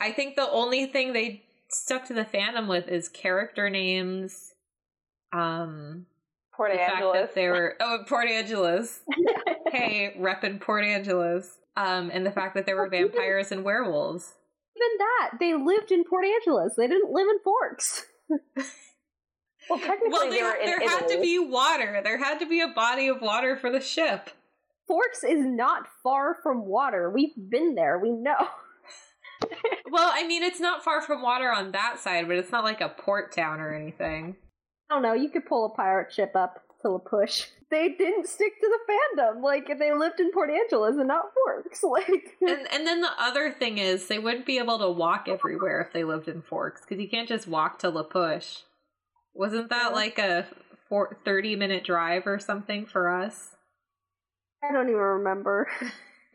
[0.00, 4.54] I think the only thing they stuck to the fandom with is character names.
[5.32, 6.06] Um,
[6.54, 7.20] Port the fact Angeles.
[7.20, 9.00] that they were oh Port Angeles.
[9.72, 11.58] hey, reppin' Port Angeles.
[11.76, 14.34] Um, and the fact that there were vampires and werewolves.
[14.76, 16.74] Even that, they lived in Port Angeles.
[16.76, 18.04] They didn't live in Forks.
[19.68, 22.00] Well, technically, Well, they were there, had to be water.
[22.02, 24.30] There had to be a body of water for the ship.
[24.86, 27.10] Forks is not far from water.
[27.10, 27.98] We've been there.
[27.98, 28.36] We know.
[29.90, 32.80] Well, I mean, it's not far from water on that side, but it's not like
[32.80, 34.36] a port town or anything.
[34.88, 35.14] I don't know.
[35.14, 37.46] You could pull a pirate ship up to La Push.
[37.70, 39.42] They didn't stick to the fandom.
[39.42, 41.82] Like if they lived in Port Angeles and not Forks.
[41.84, 45.80] Like And and then the other thing is they wouldn't be able to walk everywhere
[45.80, 48.62] if they lived in Forks because you can't just walk to La Push.
[49.34, 50.46] Wasn't that like a
[50.88, 53.50] four, 30 minute drive or something for us?
[54.62, 55.68] I don't even remember.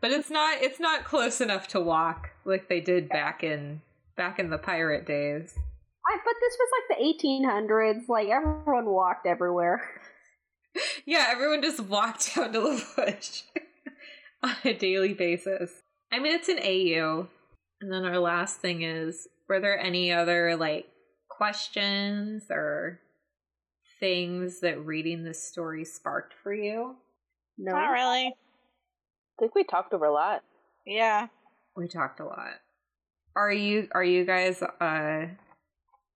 [0.00, 3.82] but it's not it's not close enough to walk like they did back in
[4.16, 5.54] back in the pirate days.
[6.06, 8.08] I, but this was like the 1800s.
[8.08, 9.82] Like everyone walked everywhere.
[11.06, 13.42] Yeah, everyone just walked down to the Push
[14.42, 15.70] on a daily basis.
[16.10, 17.28] I mean, it's an AU.
[17.80, 20.88] And then our last thing is were there any other like
[21.44, 22.98] questions or
[24.00, 26.96] things that reading this story sparked for you?
[27.58, 28.28] No, Not really.
[28.28, 28.32] I
[29.38, 30.42] think we talked over a lot.
[30.86, 31.26] Yeah.
[31.76, 32.54] We talked a lot.
[33.36, 35.26] Are you are you guys uh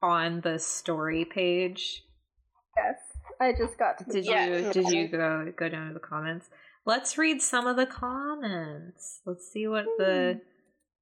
[0.03, 2.05] on the story page?
[2.77, 2.97] Yes,
[3.39, 4.05] I just got to.
[4.05, 4.47] The Did Yeah.
[4.47, 6.49] you did you go go down to the comments?
[6.87, 9.21] Let's read some of the comments.
[9.27, 10.41] Let's see what the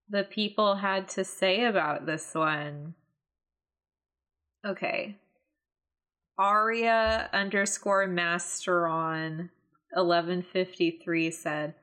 [0.08, 2.94] the people had to say about this one.
[4.66, 5.16] Okay.
[6.38, 9.50] Aria underscore Masteron
[9.94, 11.74] eleven fifty three said,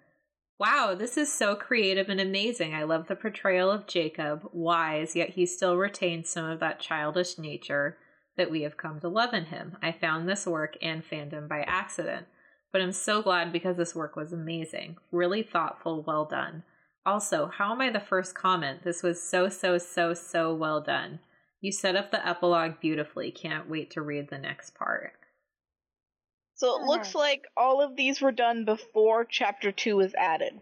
[0.60, 2.76] Wow, this is so creative and amazing.
[2.76, 7.38] I love the portrayal of Jacob, wise, yet he still retains some of that childish
[7.38, 7.98] nature
[8.38, 9.78] that we have come to love in him.
[9.82, 12.28] I found this work and fandom by accident,
[12.72, 14.98] but I'm so glad because this work was amazing.
[15.12, 16.64] Really thoughtful, well done.
[17.06, 18.84] Also, how am I the first comment?
[18.84, 21.20] This was so, so, so, so well done.
[21.64, 23.32] You set up the epilogue beautifully.
[23.32, 25.14] Can't wait to read the next part.
[26.56, 30.60] So it looks like all of these were done before chapter two was added.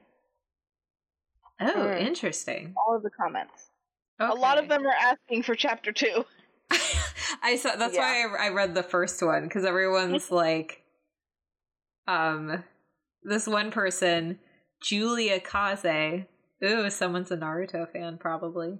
[1.59, 2.01] Oh, Mm.
[2.01, 2.75] interesting.
[2.77, 3.71] All of the comments.
[4.19, 6.23] A lot of them are asking for chapter two.
[7.41, 10.83] I saw that's why I, I read the first one because everyone's like,
[12.07, 12.63] um,
[13.23, 14.37] this one person,
[14.83, 16.25] Julia Kaze.
[16.63, 18.77] Ooh, someone's a Naruto fan probably.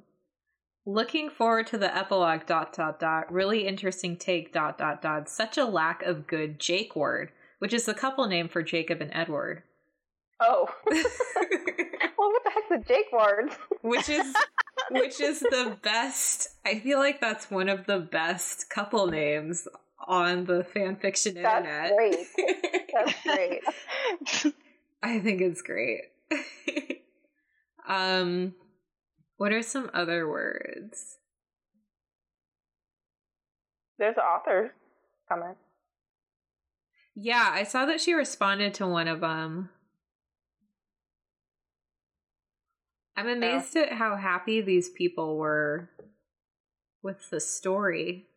[0.86, 2.46] Looking forward to the epilogue.
[2.46, 3.32] Dot dot dot.
[3.32, 4.52] Really interesting take.
[4.52, 5.30] Dot dot dot.
[5.30, 9.64] Such a lack of good Jakeward, which is the couple name for Jacob and Edward.
[10.40, 10.68] Oh.
[10.90, 11.04] well,
[12.32, 13.56] what the heck's the Jakewards?
[13.82, 14.34] which is
[14.92, 19.68] which is the best i feel like that's one of the best couple names
[20.08, 22.28] on the fan fiction That's internet great.
[22.94, 24.54] That's great.
[25.04, 26.02] i think it's great
[27.88, 28.54] um
[29.42, 31.18] what are some other words
[33.98, 34.70] There's the author's
[35.28, 35.58] comment.
[37.16, 39.72] yeah i saw that she responded to one of them
[43.18, 43.34] i'm oh.
[43.34, 45.90] amazed at how happy these people were
[47.02, 48.28] with the story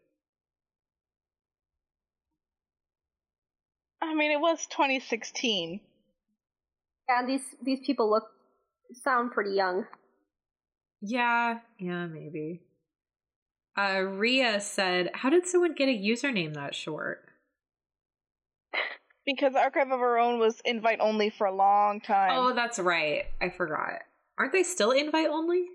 [4.00, 5.80] I mean, it was 2016.
[7.08, 8.24] And these these people look
[9.02, 9.86] sound pretty young.
[11.06, 12.62] Yeah, yeah, maybe.
[13.76, 17.28] Uh, Ria said, "How did someone get a username that short?"
[19.26, 22.32] Because Archive of Our Own was invite only for a long time.
[22.32, 23.26] Oh, that's right.
[23.40, 24.00] I forgot.
[24.38, 25.66] Aren't they still invite only?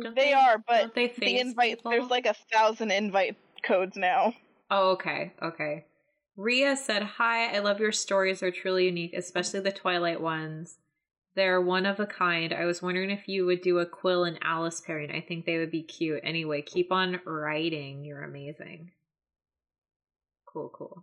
[0.00, 1.90] Don't they, are, but they the invite people?
[1.90, 4.34] there's like a thousand invite codes now.
[4.70, 5.86] Oh, okay, okay.
[6.36, 8.40] Ria said, "Hi, I love your stories.
[8.40, 10.76] They're truly unique, especially the Twilight ones.
[11.40, 12.52] They're one of a kind.
[12.52, 15.10] I was wondering if you would do a Quil and Alice pairing.
[15.10, 16.20] I think they would be cute.
[16.22, 18.04] Anyway, keep on writing.
[18.04, 18.90] You're amazing.
[20.44, 21.02] Cool, cool.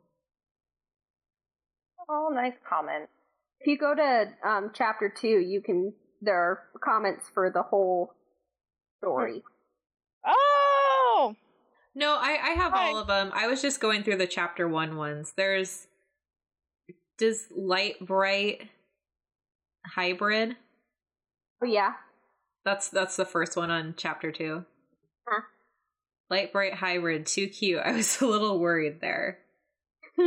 [2.07, 3.09] Oh, nice comment.
[3.61, 8.13] If you go to um, chapter two, you can there are comments for the whole
[8.99, 9.41] story.
[10.23, 11.35] Oh,
[11.95, 12.89] No, I, I have Hi.
[12.89, 13.31] all of them.
[13.33, 15.33] I was just going through the chapter one ones.
[15.35, 15.87] There's
[17.17, 18.69] does light bright
[19.95, 20.55] hybrid.
[21.63, 21.93] Oh yeah.
[22.65, 24.65] That's that's the first one on chapter two.
[25.27, 25.41] Huh.
[26.29, 27.81] Light bright hybrid, too cute.
[27.85, 29.39] I was a little worried there.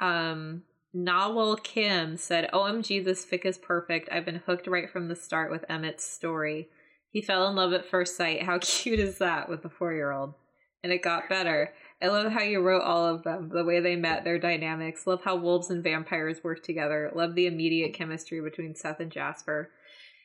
[0.00, 0.62] um
[0.94, 4.08] Nawal Kim said, OMG, this fic is perfect.
[4.12, 6.68] I've been hooked right from the start with Emmett's story.
[7.10, 8.44] He fell in love at first sight.
[8.44, 10.34] How cute is that with the four year old?
[10.82, 11.72] And it got better.
[12.04, 15.06] I love how you wrote all of them, the way they met, their dynamics.
[15.06, 17.10] Love how wolves and vampires work together.
[17.14, 19.70] Love the immediate chemistry between Seth and Jasper.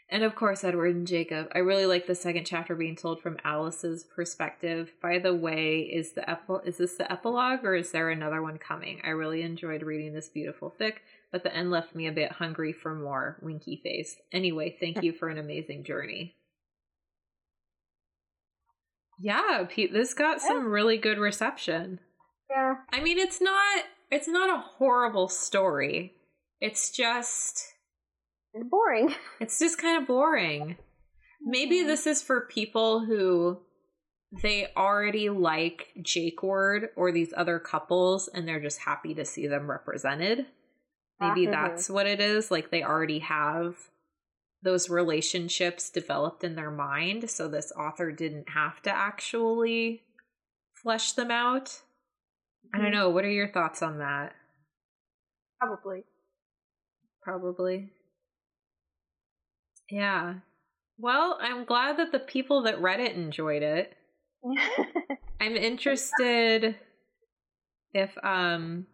[0.09, 1.47] And of course, Edward and Jacob.
[1.55, 4.91] I really like the second chapter being told from Alice's perspective.
[5.01, 8.57] By the way, is the epi- is this the epilogue or is there another one
[8.57, 8.99] coming?
[9.05, 10.95] I really enjoyed reading this beautiful fic,
[11.31, 13.37] but the end left me a bit hungry for more.
[13.41, 14.17] Winky face.
[14.33, 16.35] Anyway, thank you for an amazing journey.
[19.19, 21.99] Yeah, Pete, this got some really good reception.
[22.49, 22.75] Yeah.
[22.91, 26.13] I mean, it's not it's not a horrible story.
[26.61, 27.73] It's just
[28.53, 29.13] It's boring.
[29.39, 30.77] it's just kind of boring.
[31.41, 31.87] Maybe mm-hmm.
[31.87, 33.59] this is for people who
[34.43, 39.69] they already like Jakeward or these other couples and they're just happy to see them
[39.69, 40.45] represented.
[41.19, 42.49] Maybe that's what it is.
[42.49, 43.75] Like they already have
[44.61, 50.03] those relationships developed in their mind, so this author didn't have to actually
[50.83, 51.81] flesh them out.
[52.73, 52.93] I don't Mhm.
[52.93, 53.09] know.
[53.09, 54.35] What are your thoughts on that?
[55.59, 56.05] Probably.
[57.21, 57.91] Probably.
[59.89, 60.35] Yeah.
[60.97, 63.97] Well, I'm glad that the people that read it enjoyed it.
[65.41, 66.75] I'm interested
[67.93, 68.85] if um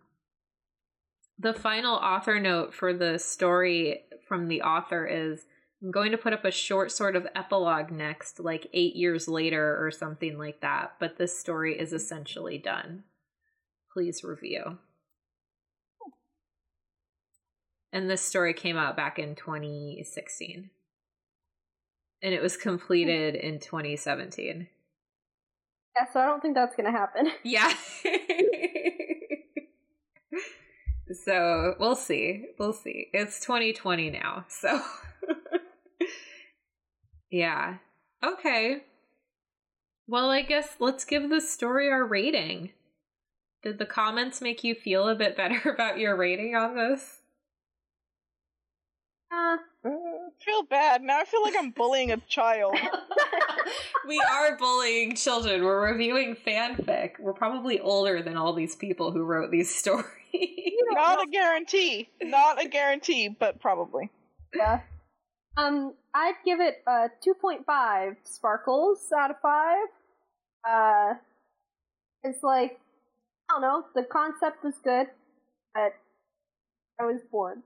[1.38, 5.45] the final author note for the story from the author is
[5.82, 9.78] I'm going to put up a short sort of epilogue next, like eight years later
[9.86, 13.04] or something like that, but this story is essentially done.
[13.94, 14.78] Please review.
[17.92, 20.70] And this story came out back in 2016.
[22.22, 24.68] And it was completed in 2017.
[25.96, 27.32] Yeah, so I don't think that's gonna happen.
[27.44, 27.72] Yeah.
[31.24, 32.48] so we'll see.
[32.60, 33.08] We'll see.
[33.14, 34.46] It's 2020 now.
[34.50, 34.82] So
[37.36, 37.76] yeah.
[38.24, 38.78] Okay.
[40.08, 42.70] Well, I guess let's give this story our rating.
[43.62, 47.20] Did the comments make you feel a bit better about your rating on this?
[49.30, 51.02] Uh, I feel bad.
[51.02, 52.78] Now I feel like I'm bullying a child.
[54.08, 55.66] we are bullying children.
[55.66, 57.20] We're reviewing fanfic.
[57.20, 60.06] We're probably older than all these people who wrote these stories.
[60.92, 62.08] Not a guarantee.
[62.22, 64.10] Not a guarantee, but probably.
[64.56, 64.82] yeah.
[65.58, 69.78] Um, I'd give it uh 2.5 sparkles out of 5.
[70.68, 71.14] Uh,
[72.24, 72.80] it's like,
[73.50, 75.08] I don't know, the concept was good,
[75.74, 75.94] but
[77.00, 77.62] I was bored.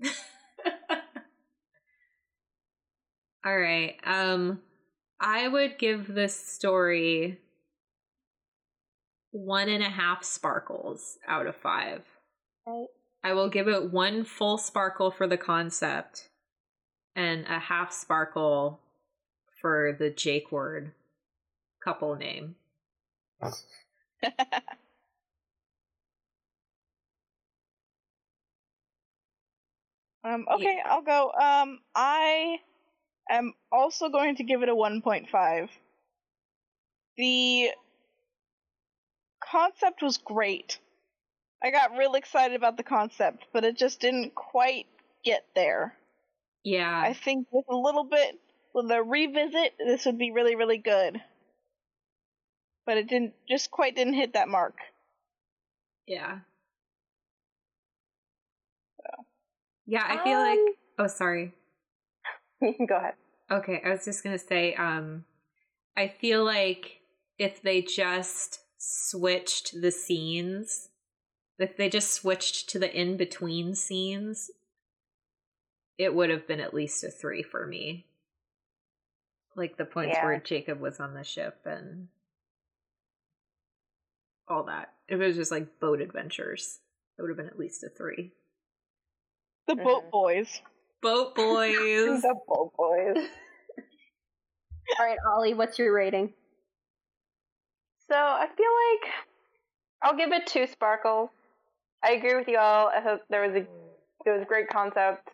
[3.44, 3.96] All right.
[4.04, 4.60] Um
[5.18, 7.40] I would give this story
[9.30, 12.02] one and a half sparkles out of five.
[12.66, 12.88] Right?
[13.24, 16.28] I will give it one full sparkle for the concept
[17.16, 18.78] and a half sparkle
[19.60, 20.92] for the Jakeward
[21.82, 22.54] couple name.
[30.26, 31.30] Um, okay, I'll go.
[31.30, 32.58] Um, I
[33.30, 35.68] am also going to give it a 1.5.
[37.16, 37.70] The
[39.40, 40.78] concept was great.
[41.62, 44.86] I got real excited about the concept, but it just didn't quite
[45.24, 45.94] get there.
[46.66, 47.00] Yeah.
[47.00, 48.40] I think with a little bit,
[48.74, 51.22] with a revisit, this would be really, really good.
[52.84, 54.74] But it didn't, just quite didn't hit that mark.
[56.08, 56.40] yeah.
[59.86, 61.54] Yeah, I feel like Um, Oh, sorry.
[62.60, 63.14] you can go ahead.
[63.48, 65.24] Okay, I was just gonna say, um,
[65.96, 67.00] I feel like
[67.38, 70.88] if they just switched the scenes,
[71.60, 74.50] if they just switched to the in between scenes,
[75.98, 78.06] it would have been at least a three for me.
[79.54, 80.24] Like the points Yeah.
[80.24, 82.08] where Jacob was on the ship and
[84.48, 84.92] all that.
[85.08, 86.80] If it was just like boat adventures,
[87.18, 88.32] it would have been at least a three.
[89.66, 90.10] The Boat Mhm.
[90.10, 90.60] Boys.
[91.00, 92.22] Boat boys.
[92.22, 93.16] the Bull Boys.
[95.00, 96.32] Alright, Ollie, what's your rating?
[98.08, 99.14] So I feel like
[100.02, 101.30] I'll give it two sparkles.
[102.04, 102.88] I agree with you all.
[102.88, 103.66] I thought there was a
[104.26, 105.28] it was a great concept.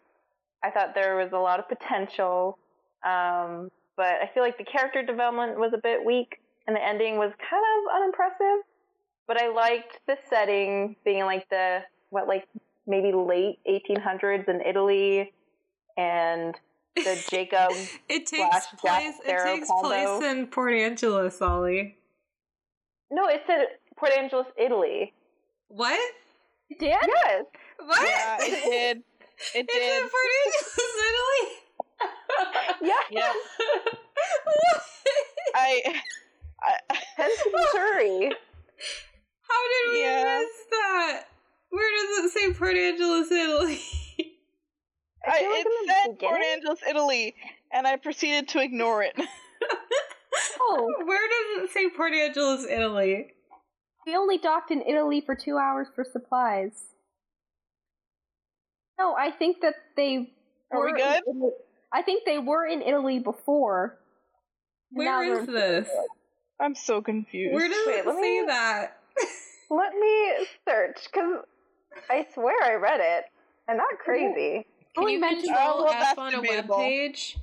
[0.65, 2.59] I thought there was a lot of potential,
[3.05, 6.85] um, but but I feel like the character development was a bit weak, and the
[6.85, 8.65] ending was kind of unimpressive.
[9.29, 12.49] But I liked the setting being like the what like
[12.87, 15.33] maybe late 1800s in Italy,
[15.97, 16.59] and
[16.97, 17.71] the Jacob.
[18.09, 19.15] it takes place.
[19.25, 21.97] It takes place in Port Angeles, Ollie.
[23.11, 25.13] No, it said Port Angeles, Italy.
[25.69, 26.01] What?
[26.71, 26.97] It did?
[27.07, 27.45] Yes.
[27.79, 28.03] What?
[28.03, 29.03] Yeah, it did.
[29.55, 30.03] It it's did.
[30.03, 30.79] in Port Angeles,
[31.09, 32.89] Italy.
[32.89, 32.95] Yeah.
[33.11, 33.35] Yep.
[34.45, 34.83] what?
[35.55, 36.03] I,
[36.63, 38.31] I Hence Missouri.
[39.49, 40.39] How did we Yeah.
[40.39, 41.23] miss that?
[41.71, 43.81] Where does it say Port Angeles, Italy?
[45.27, 47.35] I, feel like it in the said Port Angeles, Italy,
[47.73, 49.15] and I proceeded to ignore it.
[50.61, 53.29] Oh, Where does it say Port Angeles, Italy?
[54.07, 56.87] we only docked in Italy for two hours for supplies.
[59.03, 60.31] No, I think that they.
[60.71, 61.23] Are we were in good?
[61.29, 61.51] Italy-
[61.93, 63.99] I think they were in Italy before.
[64.91, 65.89] Where Now is this?
[66.61, 67.55] I'm so confused.
[67.55, 68.99] Where does Wait, it let say me- that?
[69.71, 71.45] Let me search because
[72.11, 73.25] I swear I read it,
[73.69, 74.67] and not crazy.
[74.95, 77.39] Can only you mentions- control Oh, well, F that's on a web page?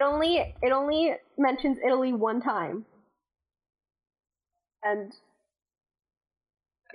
[0.00, 2.86] It only it only mentions Italy one time.
[4.82, 5.12] And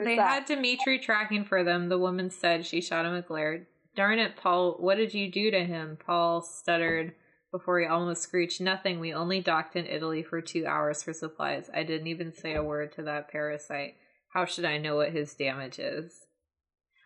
[0.04, 0.28] They that.
[0.28, 1.90] had Demetri tracking for them.
[1.90, 3.68] The woman said she shot him a glare.
[3.98, 5.98] Darn it, Paul, what did you do to him?
[6.06, 7.14] Paul stuttered
[7.52, 8.62] before he almost screeched.
[8.62, 9.00] Nothing.
[9.00, 11.70] We only docked in Italy for two hours for supplies.
[11.74, 13.96] I didn't even say a word to that parasite.
[14.30, 16.14] How should I know what his damage is?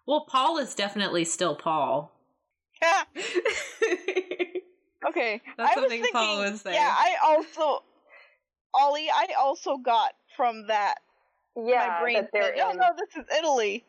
[0.05, 2.11] Well, Paul is definitely still Paul.
[2.81, 3.03] Yeah.
[5.07, 5.41] Okay.
[5.57, 6.73] That's I was something thinking, Paul would say.
[6.73, 7.83] Yeah, I also,
[8.73, 10.95] Ollie, I also got from that
[11.55, 12.77] Yeah, my brain that they're said, "Oh in.
[12.77, 13.83] no, this is Italy,"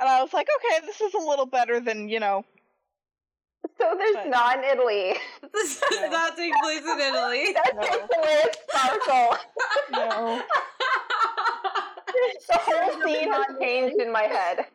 [0.00, 2.44] and I was like, "Okay, this is a little better than you know."
[3.78, 5.14] So there's But- not in Italy.
[5.52, 6.08] this does No.
[6.10, 7.52] not take place in Italy.
[7.54, 7.82] That No.
[7.82, 9.36] takes away its sparkle.
[9.90, 10.42] No.
[12.48, 14.66] the whole scene has changed in my head.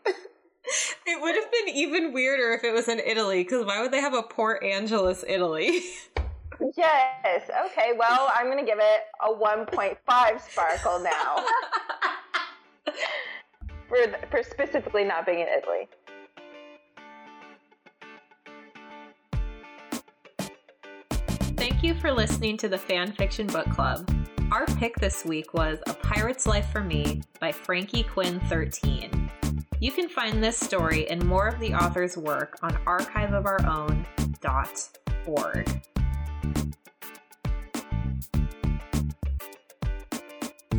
[1.08, 4.00] It would have been even weirder if it was in Italy, because why would they
[4.02, 5.82] have a Port Angeles, Italy?
[6.78, 7.50] Yes.
[7.66, 7.94] Okay.
[7.98, 11.44] Well, I'm gonna give it a 1.5 sparkle now
[13.92, 13.98] for
[14.30, 15.90] for specifically not being in Italy.
[21.58, 24.10] Thank you for listening to the Fan Fiction Book Club.
[24.52, 29.30] Our pick this week was A Pirate's Life for Me by Frankie Quinn 13.
[29.80, 35.82] You can find this story and more of the author's work on archiveofourown.org.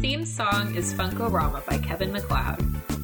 [0.00, 2.60] Theme song is Funkorama by Kevin MacLeod.